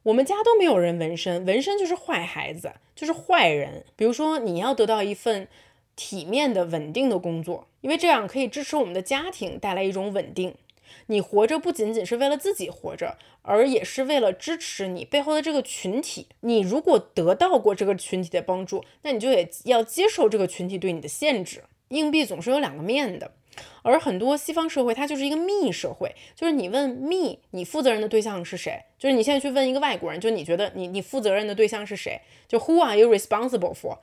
[0.04, 3.84] 我们家都没有人纹身，纹身就是坏孩子，就是坏人。
[3.94, 5.46] 比如说，你要得到一份
[5.96, 10.54] 体面的、稳定的工作，因为这样可以支持我们的家庭，带来一种稳定。
[11.06, 16.28] 你活着不仅仅是为了自己活着，而也是为了支持你背后的这个群体。
[16.40, 21.64] 你如果得到过这个群体的帮助，那你就也要接受这个群体对你的限制。
[21.88, 23.32] 硬币总是有两个面的，
[23.82, 28.84] 而很多西方社会它就是一个密社会，就是你问密，你负责任的对象是谁？
[28.98, 32.20] 就是你现在去问一个外国人，就你觉得你你负责任的对象是谁？
[32.46, 34.00] 就 Who are you responsible for？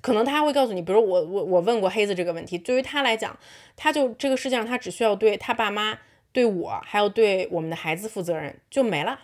[0.00, 3.36] 可能他会告诉你，比如我我我问过黑子这个问题，对于他来讲，
[3.74, 5.98] 他就这个世界上他只需要对他爸妈。
[6.32, 9.20] 对我还要对我们的孩子负责任就没了。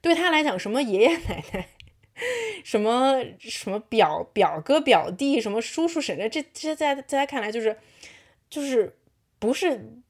[0.00, 1.68] 对他来讲，什么爷爷奶奶，
[2.64, 7.76] 什么什么表表哥表弟，什么叔叔婶婶，这这在在他看来就是
[8.48, 8.96] 就是
[9.38, 10.00] 不是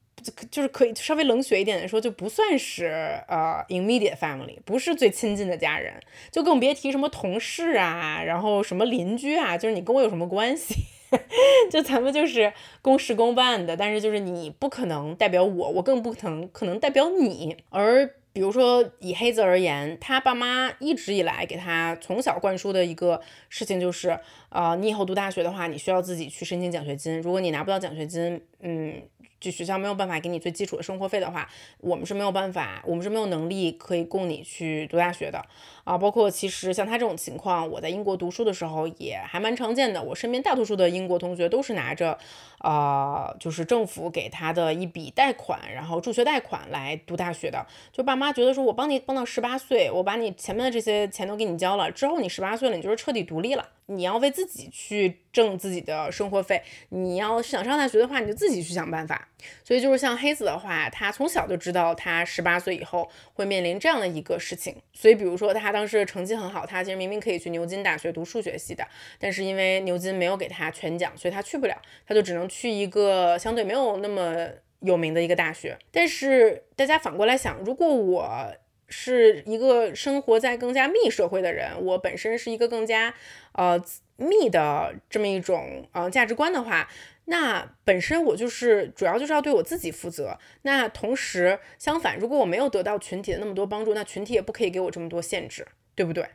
[0.51, 2.85] 就是可以稍微冷血一点的说，就不算是
[3.27, 5.99] 呃 immediate family，不是最亲近的家人，
[6.31, 10.75] 就更别提什么同事啊，然后什么邻居啊，就是你跟我有什么关系？
[11.71, 12.51] 就咱们就是
[12.81, 17.57] 公事公办的，但是就是你不可能代表我，我更不可能可能代表你。
[17.69, 27.21] 而比如说以黑子而言，他爸妈一直以来给他从小灌输的一个事情就是，呃，你以后读大学的话，你需要自己去申请奖学金。
[27.21, 29.01] 如果你拿不到奖学金，嗯。
[29.39, 31.49] 就学校没有办法给你最基础的生活费的话，
[31.79, 35.41] 我们是没有办法，我们是没有能力可以供你去读大学的
[35.89, 35.97] 啊。
[35.97, 40.01] 包括其实像他这种情况，我在英国读书的时候也还蛮常见的。
[40.01, 42.17] 我身边大多数的英国同学都是拿着，
[42.59, 47.65] 呃，就是政府给他的一笔贷款，然后助学贷款来读大学的。
[47.91, 53.67] 就爸妈觉得说，我帮你帮到十八岁，我把你前面的这些钱都给你交了，之后你十八岁了，你就是彻底独立了。
[53.91, 59.27] 你要为自己去挣自己的生活费，你要是想上大学的话，你就自己去想办法。
[59.63, 64.75] 所以就是像黑子的话，他从小就知道他十八岁以后会面临这样的一个事情。
[64.93, 68.85] 所以比如说他当时成绩很好，他其实明明可以去牛津大学读数学系的，
[69.17, 74.45] 但是因为牛津没有给他全奖，所以他去不了，他就只能去一个相对没有那么
[74.81, 75.77] 有名的一个大学。
[75.89, 78.53] 但是大家反过来想，如果我
[78.89, 83.13] 是一个生活在更加密社会的人，我本身是一个更加
[83.53, 83.81] 呃
[84.17, 86.89] 密的这么一种呃价值观的话，
[87.29, 90.37] 那本身我就是主要就是要对我自己负责。
[90.63, 96.27] 那同时相反，如果我没有得到群体的那么多帮助，那群体也不可以给我这么多限制，对不对？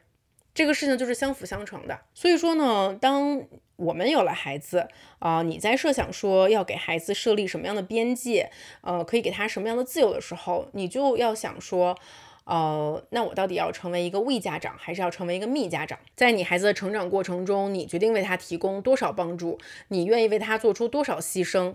[0.54, 1.98] 这个事情就是相辅相成的。
[2.14, 3.44] 所以说呢，当
[3.76, 4.86] 我们有了孩子
[5.18, 8.50] 啊，你在设想说要给孩子设立什么样的边界，
[8.82, 11.98] 呃，可以给他什么样的自由的时候，你就要想说。
[12.44, 15.98] 呃，那我到底要成为一个 we 家长，还是要成为一个 me 家长？
[16.14, 21.74] 在你孩子的成长过程中，你决定为他提供多少帮助，你愿意为他做出多少牺牲？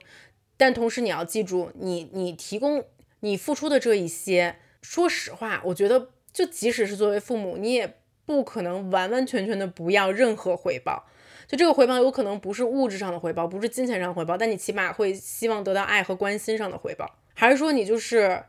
[0.58, 2.84] 但同时你要记住，你你提供
[3.22, 7.96] 你付出的这一些，说实话，我觉得就即使是作为父母，你也
[8.28, 11.08] 不可能完完全全的不要任何回报。
[11.48, 18.44] 就这个回报有可能不是物质上的回报，不是金钱上的回报，但你起码会希望得到爱和关心上的回报，还是说你就是？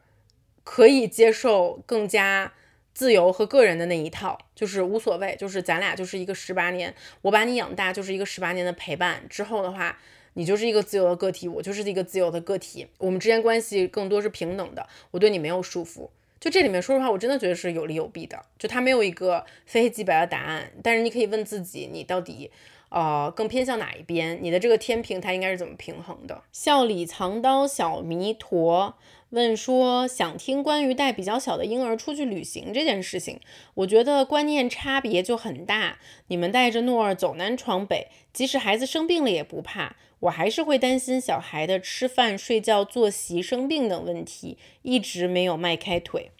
[0.64, 2.52] 可以接受更加
[2.92, 9.22] 自由和个人的那一套，就是无所谓，就是咱俩就是一个十八年，我把你养大就是一个十八年的陪伴。
[9.28, 9.98] 之后的话，
[10.34, 16.10] 你就是一个自由的个体，我就是一个自由的个体，我们之间关系更多是平等的，我对你没有束缚。
[16.38, 20.70] 就这里面，说实话，我真的觉得是有利有弊的，就它没有一个非黑即白的答案。
[20.82, 22.50] 但是你可以问自己，你到底
[22.88, 24.38] 呃更偏向哪一边？
[24.42, 26.42] 你的这个天平它应该是怎么平衡的？
[26.52, 28.96] 笑里藏刀小弥陀。
[29.30, 33.40] 问说想听关于带比较小的婴儿出去旅行这件事情，
[33.74, 35.98] 我觉得观念差别就很大。
[36.26, 46.32] 你们带着诺儿走南闯北，即使孩子生病了也不怕，我还是会担心小孩的吃饭、睡觉、作息、生病等问题，一直没有迈开腿。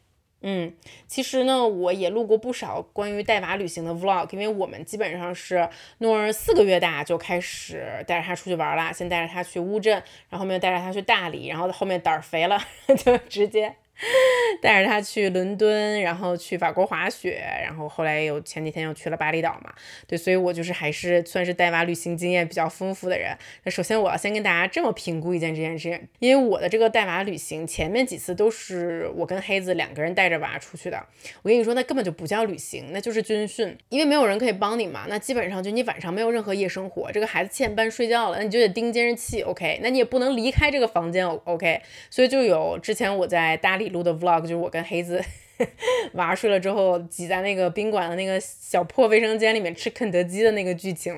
[0.43, 0.73] 嗯，
[1.07, 5.69] 其实呢，我也录过不少关于带娃旅行的 vlog，因为我们基本上是
[5.99, 9.93] 诺儿四个月大就开始带着他出去玩了，先带着他去乌镇，
[10.31, 12.59] 然后后面带着他去大理，然后后面胆儿肥了
[12.97, 13.75] 就直接。
[14.63, 19.73] 带着他去伦敦，然后去法国滑雪，然后后来又前几天又去了巴厘岛嘛。
[20.07, 23.37] 对，所以我就是还是算是带娃旅行经验比较丰富的人。
[23.65, 30.99] 那首先我要先跟大家这么评估一件这件事，因为我的这个带娃旅行前面几次都是我跟黑子两个人带着娃出去的。
[31.43, 35.05] 我跟你说，那根本就不叫旅行，那就是军训，因为没有人可以帮你嘛。
[35.09, 39.81] 那基本上就你晚上没有任何夜生活，这个孩子七点半睡觉了，那你就得盯监视器，OK？
[39.83, 41.83] 那你也不能离开这个房间，OK？
[42.09, 43.90] 所以就有之前我在大理。
[43.91, 45.23] 录的 vlog 就是我跟黑子
[46.15, 51.13] 娃睡了之后挤在那个宾馆的那个小破卫生间里面吃肯德基的那个剧情，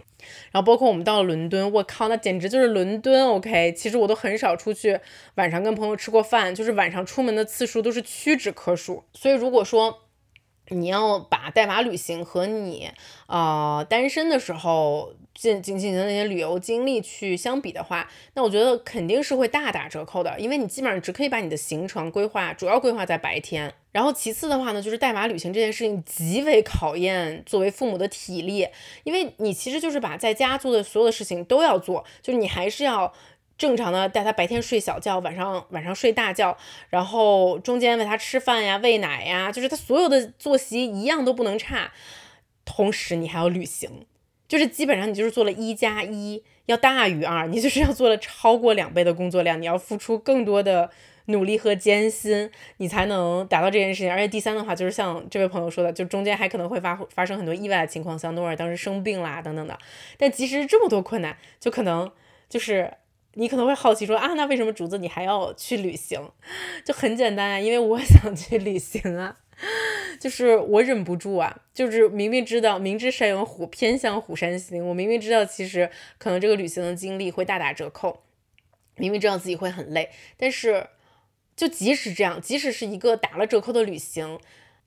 [0.50, 3.28] 然后包括我们到了伦敦，我靠，那简直就是伦敦。
[3.28, 4.98] OK，其实我都很少出去
[5.36, 9.04] 晚上跟朋友吃过饭，就是晚上出门的次数都是屈指可数。
[9.12, 10.00] 所以如果说
[10.68, 12.90] 你要把带娃旅行和你
[13.28, 23.72] 呃单身的时候进进行的那些旅游经历去相比的话，那我觉得肯定是会大打折扣的，因为你基本上只可以把你的行程规划主要规划在白天。
[23.92, 28.66] 然后其次的话呢，就是带娃旅行这件事情极为考验作为父母的体力，
[29.04, 33.12] 因为你其实就是把在家做的所有的事情都要做，就是你还是要。
[33.58, 36.56] 正常的带他白天睡小觉，晚上晚上睡大觉，
[36.88, 41.92] 然后中间喂他吃饭呀、喂奶呀，就是他所有的作息一样都不能差。
[42.64, 44.04] 同时你还要旅行，
[44.52, 50.90] 就是基本上你就是做了一加一要大于二，你就是要做了超过两倍的工作量，你要付出更多的
[51.28, 54.12] 努力和艰辛，你才能达到这件事情。
[54.12, 59.78] 而且第三的话，就是像这位朋友说的，就中间还可能会发发生很多意外的情况，像诺尔当时生病啦等等的。
[60.18, 62.12] 但即使这么多困难，就可能
[62.50, 62.92] 就是。
[63.34, 66.20] 你可能会好奇说啊，那为什么竹子你还要去旅行？
[66.84, 69.34] 就很简单啊，因为我想去旅行啊，
[70.20, 74.86] 就是我忍不住啊，就是明明知道明知山有虎，偏向虎山行。
[74.88, 78.22] 我明明知道其实可能这个旅行的经历会大打折扣，
[78.96, 80.88] 明明知道自己会很累，但是
[81.56, 84.38] 就即使这样，即使是一个打了折扣的旅行，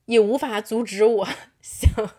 [0.05, 1.27] 也无法阻止我
[1.61, 2.11] 想。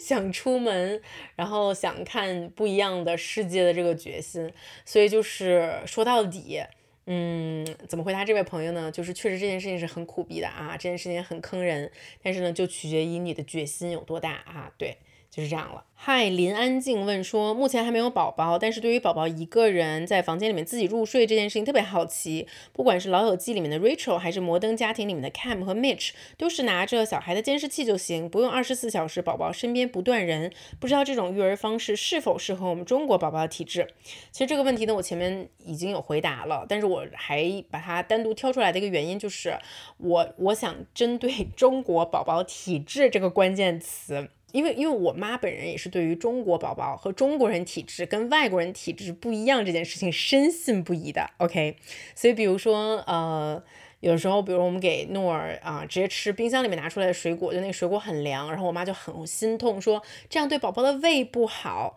[0.00, 1.00] 想出门，
[1.36, 4.52] 然后想看不一样的世界的这个决心，
[4.84, 6.60] 所以就是说到底，
[7.06, 8.90] 嗯，怎么回答这位朋友呢？
[8.90, 11.90] 就是确实这件事情是很苦逼的啊，这件事情很坑人，
[12.22, 14.96] 但是呢，就取决于你的决心有多大啊，对。
[15.34, 15.82] 就是这样了。
[15.96, 22.46] 嗨，林安静问说，目前还没有宝宝，但是对于宝宝一个人在房间里面自己入睡这件事情特别好奇。
[22.72, 30.52] 不管是老友记里面的 Rachel，还是摩登家庭里面的 Cam 和 Mitch，都是拿着小孩的监视器就行，不用二十四小时宝宝身边不断人。
[30.78, 33.88] 不知道这种育儿方式是否适合我们中国宝宝的体质？
[34.30, 39.58] 其实这个问题呢，我前面已经有回答了，但是我还把它单独挑出来的一个原因就是，
[39.96, 44.28] 我我想针对中国宝宝体质这个关键词。
[44.54, 51.28] 因为因为我妈本人也是对于中国宝宝和中国人体质跟外国人体质不一样这件事情深信不疑的。
[51.38, 51.76] OK，
[52.14, 53.60] 所以比如说呃，
[53.98, 60.00] 有时候比如我们给诺儿啊直接吃冰箱里面拿出来的水果，就那个水果很凉，然后我妈就很心痛，说
[60.30, 61.96] 这样对宝宝的胃不好。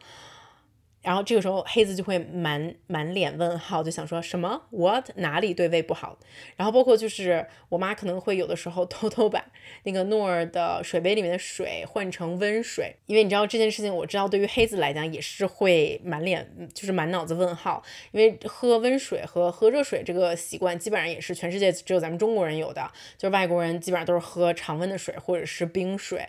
[1.08, 6.20] 然后这个时候黑子就会满满脸问号，就想说什么 what 哪里对胃不好？
[6.58, 9.46] 然后包括就是我妈可能会有的时候偷偷把
[9.84, 17.82] 那个诺儿的水杯里面的水换成温水，因为你知道这件事情，我知道对于黑子来讲也是会满脸就是满脑子问号，
[18.12, 26.28] 因为喝温水和喝热水这个习惯基本上也是全世界只有咱们中国人有的，就是外国人基本上都是喝常温的水或者是冰水。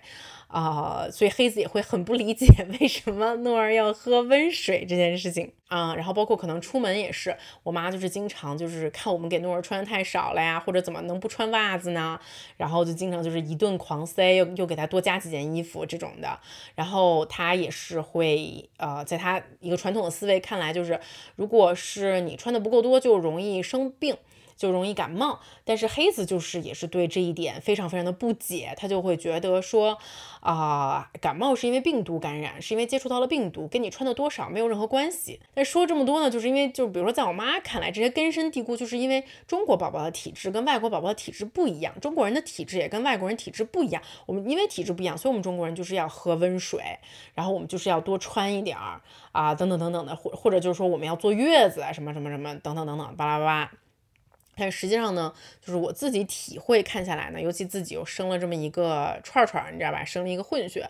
[0.49, 2.47] 啊，所以黑子也会很不理解
[2.81, 5.95] 为什么诺儿要喝温水这件事情啊。
[5.95, 12.19] 然后包括可能出门也是，我妈就是经常就是看我们给诺儿穿的太少了呀，或者怎么能不穿袜子呢？
[12.57, 16.41] 然后就经常就是一顿狂塞，又又给他多加几件衣服这种的。
[16.75, 20.99] 然后他也是会呃，在他一个传统的思维看来，就是
[21.37, 24.17] 如果是你穿的不够多，就容易生病。
[24.59, 29.97] 就容易感冒，但是黑子就是也是对这一点非常非常的不解，他就会觉得说，
[30.41, 35.41] 啊，感冒是因为病毒感染，是因为接触到了病毒，跟你穿的多少没有任何关系。
[35.55, 44.03] 但说这么多呢，就是因为就是比如说在我妈看来，这些根深蒂固，就是因为中国宝宝的体质跟外国宝宝的体质不一样，中国人的体质也跟外国人体质不一样。
[44.27, 46.83] 我们因为体质不一样，所以我们中国人就是要喝温水，
[47.35, 53.71] 然后我们就是要多穿一点儿啊，等等等等的，或或者就是说我们要坐月子啊，什么什么什么等等等等，巴拉巴拉。
[54.59, 55.33] 但实际上呢，
[55.65, 60.05] 就是我自己体会看下来呢，尤其自己又生了这么一个串串，你知道吧？
[60.05, 60.89] 生了一个混血。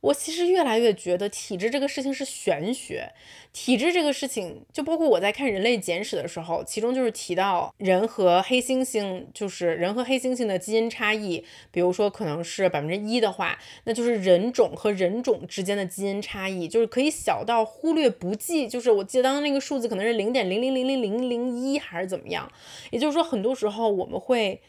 [0.00, 3.12] 我其实越来越觉得体质这个事情是玄学，
[3.52, 22.50] 体质这个事情就包括我在看《人类简史》的时候，其中就是提到人和黑猩猩，就是人和黑猩猩的基因差异，比如说可能是百分之一的话，那就是人种和人种之间的基因差异，就是可以小到忽略不计，就是我记得当时那个数字可能是零点零零零零零零一还是怎么样，
[22.90, 24.62] 也就是说很多时候我们会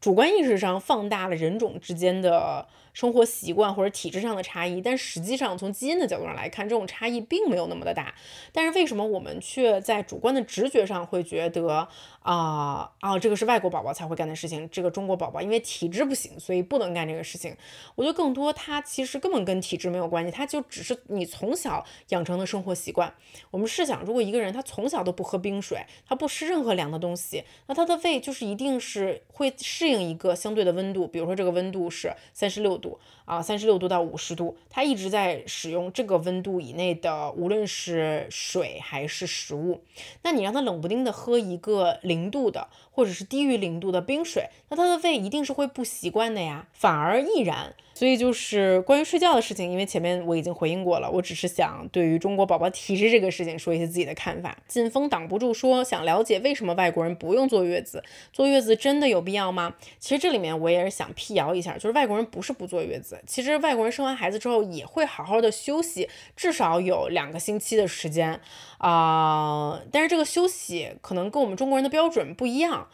[0.00, 2.66] 主观意识上放大了人种之间的。
[2.98, 8.12] 生活习惯或者体质上的差异，但实际上从基因的角度上来看，这种差异并没有那么的大。
[8.52, 11.86] 但是为什么我们却在主观的直觉上会觉得
[12.22, 17.56] 啊啊，这个是外国宝宝才会干的事情，这个中国宝宝因为体质不行，所以不能干这个事情？
[17.94, 23.14] 我觉得更多它其实根本跟体质没有关系，它就只是你从小养成的生活习惯。
[23.52, 32.87] 我们试想，如果一个人他从小都不喝冰水，他不吃任何凉的东西，那他的胃就是一定是会适应一个相对的温度，比如说这个温度是三十六度。
[33.24, 39.82] 啊，三十六度到五十度，它一直在使用这个温度以内的，无论是水还是食物。
[40.22, 47.74] 那你让它冷不丁的喝一个零度的，或者是低于零度的冰水，那它的胃一定是会不习惯的呀，反而易燃。
[47.98, 54.56] 所以就是关于睡觉的事情，因为前面我已经回应过了，我只是想对于中国宝宝体质这个事情说一些自己的看法。
[54.68, 59.74] 劲风挡不住说想了解为什么外国人不用坐月子，坐月子真的有必要吗？
[59.98, 68.40] 其实这里面我也是想辟谣一下，就是外国人不是不坐月子，其实外国人生完孩子之后也会好好的休息，至少有两个星期的时间
[68.78, 72.86] 啊，但是这个休息可能跟我们中国人的标准不一样。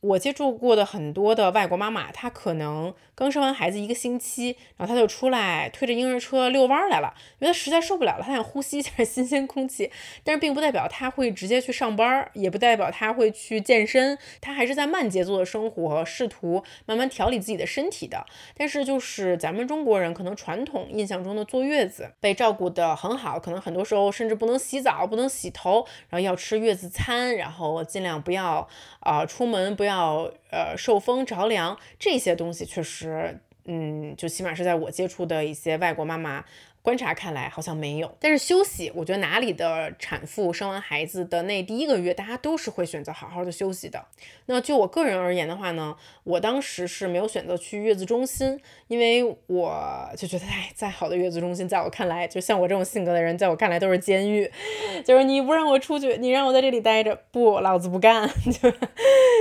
[0.00, 9.90] 我接触过的很多的外国妈妈，她可能刚生完孩子一个星期，然后她就出来推着婴儿车遛弯来了，因为她实在受不了了，她想呼吸一下新鲜空气。
[10.24, 18.24] 但是并不代表她会直接去上班，也不代表她会去健身，她还是在慢节奏的生活，试图慢慢调理自己的身体的。
[18.56, 28.66] 但是就是咱们中国人可能传统印象中的坐月子被照顾得很好，可能很多时候甚至不能洗澡，不能洗头，然后要吃月子餐，然后尽量不要
[29.00, 30.32] 啊出门不要。
[30.52, 36.44] 呃受风着凉这些东西确实，嗯，就起码是在我接触的一些外国妈妈。
[36.82, 44.06] 观察看来好像没有，但是休息，我觉得哪里的产妇生完孩子的那第一个月，大家都是会选择好好的休息的。
[44.46, 45.94] 那就我个人而言的话呢，
[46.24, 48.58] 我当时是没有选择去月子中心，
[48.88, 54.50] 因为我就觉得，哎，再好的月子中心，在我看来，就像我这种性格的人，在我看来都是监狱，
[55.04, 58.72] 就是你不让我出去，你让我在这里待着，不，老子不干， 就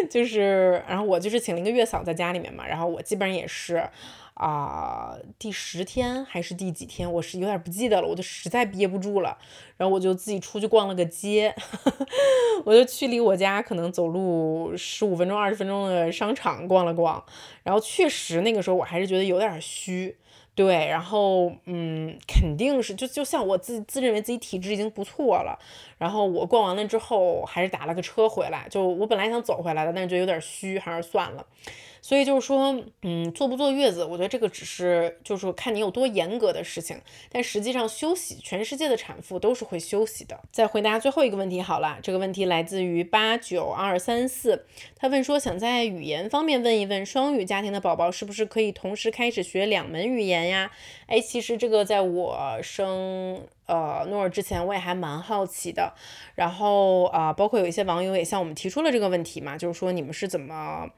[0.09, 3.89] 就是，然后我就是请了一个月嫂在家里面嘛，然后我基本上也是。
[4.39, 9.37] 啊，第十天还是第几天，我是有点不记得了，我就实在憋不住了，
[9.75, 11.53] 然后我就自己出去逛了个街，
[12.63, 17.21] 我就去离我家可能走路十五分钟、二十分钟的商场逛了逛，
[17.63, 20.15] 然后确实那个时候我还是觉得有点虚，
[20.55, 25.59] 对，然后嗯，肯定是就就像我自自认为自己体质已经不错了，
[25.97, 31.45] 然后我逛完了之后还是打了个车回来，就我本来想走回来的，但是觉得有点虚，还是算了。
[32.01, 36.99] 所以就是说，嗯，坐不坐月子，我觉得这个只是就是看你有多严格的事情。
[37.31, 40.39] 但实际上休息，全世界的产妇都是会休息的。
[40.51, 44.65] 再回答最后一个问题好了，这个问题来自于八九二三四，
[44.95, 50.71] 他问说想在语言方面问一问，双语家庭的宝宝是不是可以同时开始学两门语言呀？
[51.07, 55.93] 哎，其实这个在我生呃诺尔之前，我也还蛮好奇的。
[56.35, 60.89] 然后啊，包括有一些网友也向我们提出了这个问题嘛，就是说你们是怎么？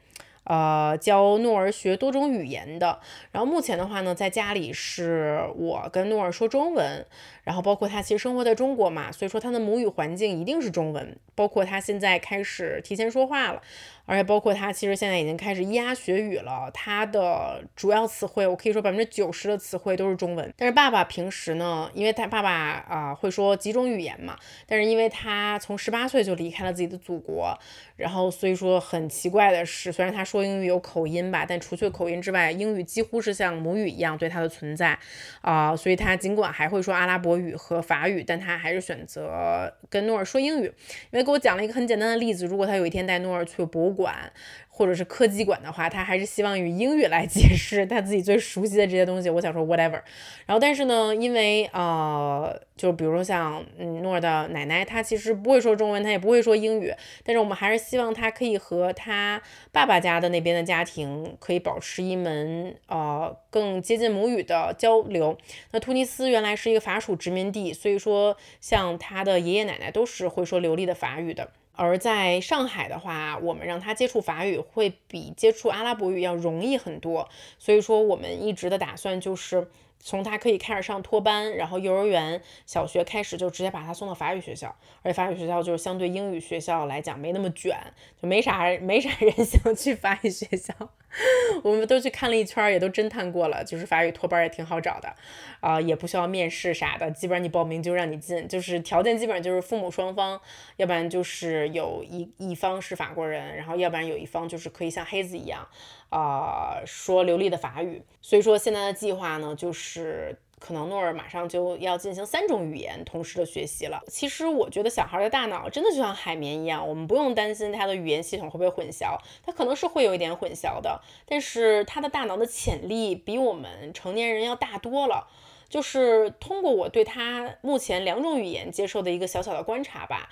[0.44, 3.00] 呃，教诺儿学多种语言的。
[3.32, 7.06] 然后目前的话呢，在家里是我跟诺儿说中文，
[7.44, 11.18] 然后包括他其实生活在中国嘛，所以说他的母语环境一定是中文。
[11.34, 13.62] 包括他现在开始提前说话了，
[14.06, 16.70] 而且包括他其实现在已经开始咿呀学语了。
[16.74, 20.54] 他的主要词汇，我可以说百分之九十的词汇都是中文。
[20.58, 24.38] 但是爸爸平时呢，因为他爸爸啊会说几种语言嘛，
[24.68, 27.58] 但是因为他从十八岁就离开了自己的祖国，
[27.96, 35.00] 然后所以说很奇怪的是，虽然他说英语有口音吧，但除去口音之外，英语几乎是像母语一样对他的存在
[35.40, 35.74] 啊。
[35.74, 40.66] 所以他尽管还会说阿拉伯语和法语，但他还是选择跟诺尔说英语，
[41.12, 41.22] 因为。
[41.22, 44.32] 给我讲了一个很简单的例子，如果他有一天带诺尔去博物馆。
[44.74, 49.30] 或者是科技馆的话，他还是希望用英语来解释他自己最熟悉的这些东西。
[49.30, 50.02] 我想说 whatever，
[50.46, 56.92] 然后但是呢，因为呃，就比如说像嗯诺的奶奶，她其实不会说中文，她也不会说英语，
[57.24, 59.40] 但是我们还是希望他可以和他
[59.72, 65.38] 爸爸家的那边的家庭可以保持一门呃更接近母语的交流。
[65.72, 71.52] 那突尼斯原来是一个法属殖民地，所以说像他的爷爷奶奶都是会说流利的法语的。
[71.74, 79.68] 而在上海的话，我们让他接触法语会比接触阿拉伯语要容易很多，所以说我们一直的打算就是
[80.04, 87.78] 从他可以开始上托班，然后幼儿园、小学开始就直接把他送到法语学校，而且法语学校就是相对英语学校来讲没那么卷，
[88.22, 90.74] 就没啥没啥人 想去法语学校。
[91.62, 95.14] 我们都去看了一圈，也都侦探过了，就是法语托班也挺好找的，
[95.60, 100.40] 啊，也不需要面试啥的，基本上你报名就让你进，就是条件基本上就是父母双方，
[100.78, 105.68] 要不然就是有一一方是法国人，然后要不然有一方就是可以像黑子一样，
[106.08, 108.02] 啊，说流利的法语。
[108.22, 109.91] 所以说现在的计划呢，就是。
[109.94, 114.02] 是可能诺尔马上就要进行三种语言同时的学习了。
[114.08, 125.28] 其实我觉得小孩的大脑真的就像海绵一样，我们不用担心他的语言系统会不会混淆，他可能是会有一点混淆的，但是他的大脑的潜力比我们成年人要大多了。
[125.68, 130.30] 就是通过我对他目前两种语言接受的一个小小的观察吧。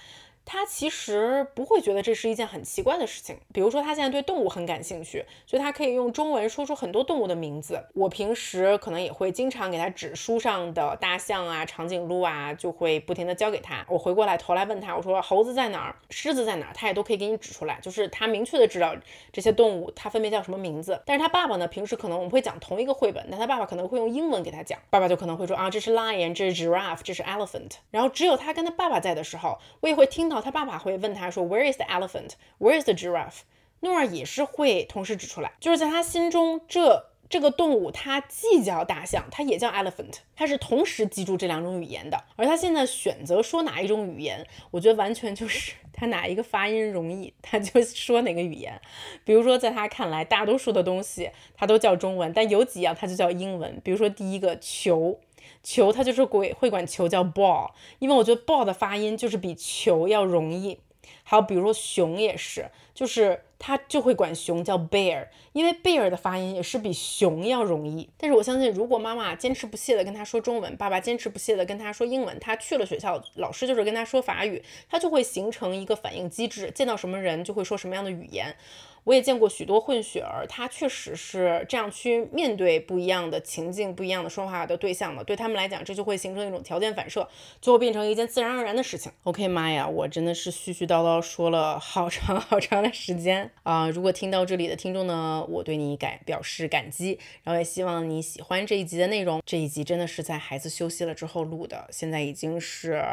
[0.51, 3.37] 他其实不会觉得这是一件很奇怪的事情。
[3.53, 7.79] 比如说，他现在对动物很感兴趣，所以他可以用中文说出很多动物的名字。
[7.93, 13.85] 我平时可能也会经常给他指书上的大象啊、长颈鹿啊，就会不停的教给他。
[13.87, 17.79] 我回过来头来问他，我说猴子在哪儿，狮子在哪儿，他也都可以给你指出来。
[17.79, 18.95] 就是他明确的知道
[19.31, 20.99] 这些动物它分别叫什么名字。
[21.05, 24.79] 但是他爸爸呢，平时可能我们会讲同一个绘本，但他爸爸可能会用英文给他讲。
[24.89, 27.73] 爸爸就可能会说啊，这是 lion，这是 giraffe，这是 elephant。
[27.91, 30.38] 然后只有他跟他爸爸在的时候，我也会听到。
[30.41, 32.31] 他爸爸会问他说：“Where is the elephant?
[32.59, 33.41] Where is the giraffe?”
[33.81, 42.21] 诺尔也是会同时指出来，就是在他心中，这这个动物它既叫大象，它也叫 elephant，它是同时记住这两种语言的。
[42.35, 48.81] 而他现在选择说哪一种语言，我觉得完全就是他哪一个发音容易，他就说哪个语言。
[49.23, 53.79] 比如说，在他看来，大多数的东西他都叫中文，但有几样他就叫英文。
[53.83, 55.19] 比如说第一个球。
[55.63, 60.79] 球，它就是会会管球叫 ball，因为我觉得 ball 的发音就是比球要容易。
[61.23, 68.09] 还有比如说熊也是，就是它就会管熊叫 bear，因为 bear 的发音也是比熊要容易。
[68.17, 78.55] 但是我相信，如果妈妈坚持不懈的跟他说中文，爸爸坚持不懈的跟他说英文，他去了学校，老师就是跟他说法语，他就会形成一个反应机制，见到什么人就会说什么样的语言。
[79.03, 85.23] 我也见过许多混血儿，他确实是这样去面对不一样的情境、不一样的说话的对象的。
[85.23, 87.27] 对他们来讲，这就会形成一种条件反射，
[87.61, 89.11] 最后变成一件自然而然的事情。
[89.23, 93.89] OK，妈呀，我真的是絮絮叨叨说了好长好长的时间啊！
[93.89, 99.41] 如果听到这里的听众呢，我对你感表示感激，然后也希望你喜欢这一集的内容。
[99.45, 103.03] 这一集真的是在孩子休息了之后录的，现在已经是。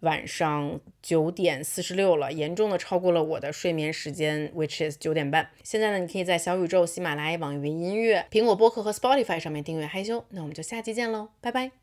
[0.00, 5.48] 晚上九点四十六了，严重的超过了我的睡眠时间，which is 九点半。
[5.62, 10.24] 现在呢，你可以在小宇宙、喜马拉雅、网易云音乐、苹果播客和 Spotify 上面订阅害羞。
[10.30, 11.76] 那我们就下期见喽，拜拜。